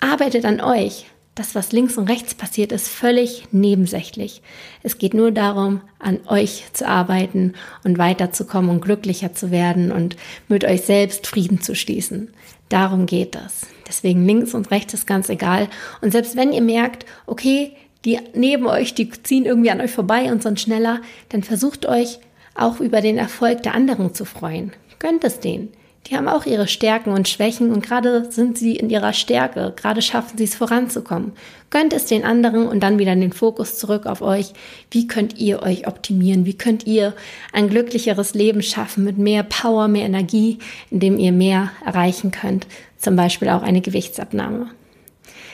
Arbeitet 0.00 0.44
an 0.44 0.60
euch. 0.60 1.06
Das, 1.34 1.54
was 1.54 1.70
links 1.70 1.96
und 1.96 2.08
rechts 2.08 2.34
passiert, 2.34 2.72
ist 2.72 2.88
völlig 2.88 3.44
nebensächlich. 3.52 4.42
Es 4.82 4.98
geht 4.98 5.14
nur 5.14 5.30
darum, 5.30 5.82
an 6.00 6.18
euch 6.26 6.64
zu 6.72 6.84
arbeiten 6.84 7.54
und 7.84 7.96
weiterzukommen 7.96 8.70
und 8.70 8.80
glücklicher 8.80 9.32
zu 9.32 9.52
werden 9.52 9.92
und 9.92 10.16
mit 10.48 10.64
euch 10.64 10.82
selbst 10.82 11.28
Frieden 11.28 11.60
zu 11.60 11.76
schließen. 11.76 12.32
Darum 12.68 13.06
geht 13.06 13.36
es. 13.36 13.68
Deswegen 13.86 14.26
links 14.26 14.52
und 14.52 14.72
rechts 14.72 14.94
ist 14.94 15.06
ganz 15.06 15.28
egal. 15.28 15.68
Und 16.00 16.10
selbst 16.10 16.34
wenn 16.34 16.52
ihr 16.52 16.60
merkt, 16.60 17.06
okay, 17.26 17.72
die 18.04 18.18
neben 18.34 18.66
euch, 18.66 18.94
die 18.94 19.08
ziehen 19.08 19.44
irgendwie 19.44 19.70
an 19.70 19.80
euch 19.80 19.92
vorbei 19.92 20.32
und 20.32 20.42
sind 20.42 20.60
schneller, 20.60 21.00
dann 21.28 21.44
versucht 21.44 21.86
euch 21.86 22.18
auch 22.60 22.80
über 22.80 23.00
den 23.00 23.18
Erfolg 23.18 23.62
der 23.62 23.74
anderen 23.74 24.14
zu 24.14 24.24
freuen. 24.24 24.72
Gönnt 24.98 25.24
es 25.24 25.40
denen. 25.40 25.72
Die 26.06 26.16
haben 26.16 26.28
auch 26.28 26.46
ihre 26.46 26.68
Stärken 26.68 27.10
und 27.10 27.28
Schwächen 27.28 27.70
und 27.70 27.84
gerade 27.84 28.30
sind 28.30 28.56
sie 28.56 28.76
in 28.76 28.88
ihrer 28.88 29.12
Stärke, 29.12 29.74
gerade 29.76 30.00
schaffen 30.00 30.38
sie 30.38 30.44
es 30.44 30.54
voranzukommen. 30.54 31.32
Gönnt 31.68 31.92
es 31.92 32.06
den 32.06 32.24
anderen 32.24 32.66
und 32.66 32.80
dann 32.80 32.98
wieder 32.98 33.14
den 33.14 33.32
Fokus 33.32 33.78
zurück 33.78 34.06
auf 34.06 34.22
euch. 34.22 34.52
Wie 34.90 35.06
könnt 35.06 35.38
ihr 35.38 35.62
euch 35.62 35.86
optimieren? 35.86 36.46
Wie 36.46 36.56
könnt 36.56 36.86
ihr 36.86 37.12
ein 37.52 37.68
glücklicheres 37.68 38.32
Leben 38.32 38.62
schaffen 38.62 39.04
mit 39.04 39.18
mehr 39.18 39.42
Power, 39.42 39.86
mehr 39.88 40.06
Energie, 40.06 40.58
indem 40.90 41.18
ihr 41.18 41.32
mehr 41.32 41.72
erreichen 41.84 42.30
könnt? 42.30 42.66
Zum 42.96 43.14
Beispiel 43.14 43.50
auch 43.50 43.62
eine 43.62 43.82
Gewichtsabnahme. 43.82 44.70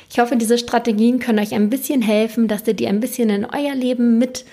Ich 0.08 0.20
hoffe, 0.20 0.36
diese 0.36 0.58
Strategien 0.58 1.18
können 1.18 1.40
euch 1.40 1.54
ein 1.54 1.68
bisschen 1.68 2.00
helfen, 2.00 2.46
dass 2.46 2.64
ihr 2.68 2.74
die 2.74 2.86
ein 2.86 3.00
bisschen 3.00 3.30
in 3.30 3.44
euer 3.44 3.74
Leben 3.74 4.18
mit 4.18 4.44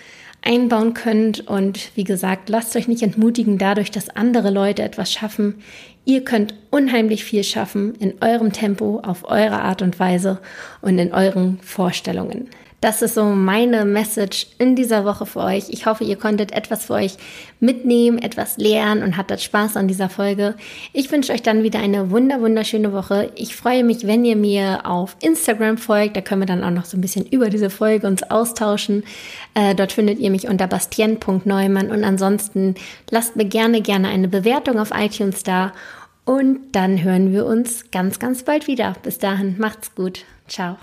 einbauen 0.41 0.93
könnt. 0.93 1.47
Und 1.47 1.95
wie 1.95 2.03
gesagt, 2.03 2.49
lasst 2.49 2.75
euch 2.75 2.87
nicht 2.87 3.03
entmutigen 3.03 3.57
dadurch, 3.57 3.91
dass 3.91 4.09
andere 4.09 4.49
Leute 4.49 4.83
etwas 4.83 5.11
schaffen. 5.11 5.55
Ihr 6.03 6.23
könnt 6.23 6.55
unheimlich 6.71 7.23
viel 7.23 7.43
schaffen 7.43 7.95
in 7.95 8.15
eurem 8.21 8.51
Tempo, 8.51 9.01
auf 9.05 9.29
eure 9.29 9.61
Art 9.61 9.81
und 9.81 9.99
Weise 9.99 10.39
und 10.81 10.97
in 10.97 11.13
euren 11.13 11.59
Vorstellungen. 11.61 12.49
Das 12.81 13.03
ist 13.03 13.13
so 13.13 13.25
meine 13.25 13.85
Message 13.85 14.47
in 14.57 14.75
dieser 14.75 15.05
Woche 15.05 15.27
für 15.27 15.41
euch. 15.41 15.69
Ich 15.69 15.85
hoffe, 15.85 16.03
ihr 16.03 16.15
konntet 16.15 16.51
etwas 16.51 16.85
für 16.85 16.93
euch 16.93 17.13
mitnehmen, 17.59 18.17
etwas 18.17 18.57
lernen 18.57 19.03
und 19.03 19.17
hattet 19.17 19.39
Spaß 19.39 19.77
an 19.77 19.87
dieser 19.87 20.09
Folge. 20.09 20.55
Ich 20.91 21.11
wünsche 21.11 21.31
euch 21.31 21.43
dann 21.43 21.61
wieder 21.61 21.79
eine 21.79 22.09
wunder 22.09 22.41
wunderschöne 22.41 22.91
Woche. 22.91 23.31
Ich 23.35 23.55
freue 23.55 23.83
mich, 23.83 24.07
wenn 24.07 24.25
ihr 24.25 24.35
mir 24.35 24.87
auf 24.87 25.15
Instagram 25.21 25.77
folgt. 25.77 26.17
Da 26.17 26.21
können 26.21 26.41
wir 26.41 26.47
dann 26.47 26.63
auch 26.63 26.71
noch 26.71 26.85
so 26.85 26.97
ein 26.97 27.01
bisschen 27.01 27.27
über 27.27 27.51
diese 27.51 27.69
Folge 27.69 28.07
uns 28.07 28.23
austauschen. 28.23 29.03
Äh, 29.53 29.75
dort 29.75 29.91
findet 29.91 30.17
ihr 30.17 30.31
mich 30.31 30.47
unter 30.47 30.65
bastien.neumann 30.65 31.91
und 31.91 32.03
ansonsten 32.03 32.73
lasst 33.11 33.35
mir 33.35 33.45
gerne, 33.45 33.83
gerne 33.83 34.07
eine 34.07 34.27
Bewertung 34.27 34.79
auf 34.79 34.89
iTunes 34.91 35.43
da 35.43 35.71
und 36.25 36.59
dann 36.71 37.03
hören 37.03 37.31
wir 37.31 37.45
uns 37.45 37.91
ganz, 37.91 38.17
ganz 38.17 38.41
bald 38.41 38.65
wieder. 38.65 38.95
Bis 39.03 39.19
dahin, 39.19 39.55
macht's 39.59 39.93
gut. 39.93 40.25
Ciao. 40.47 40.77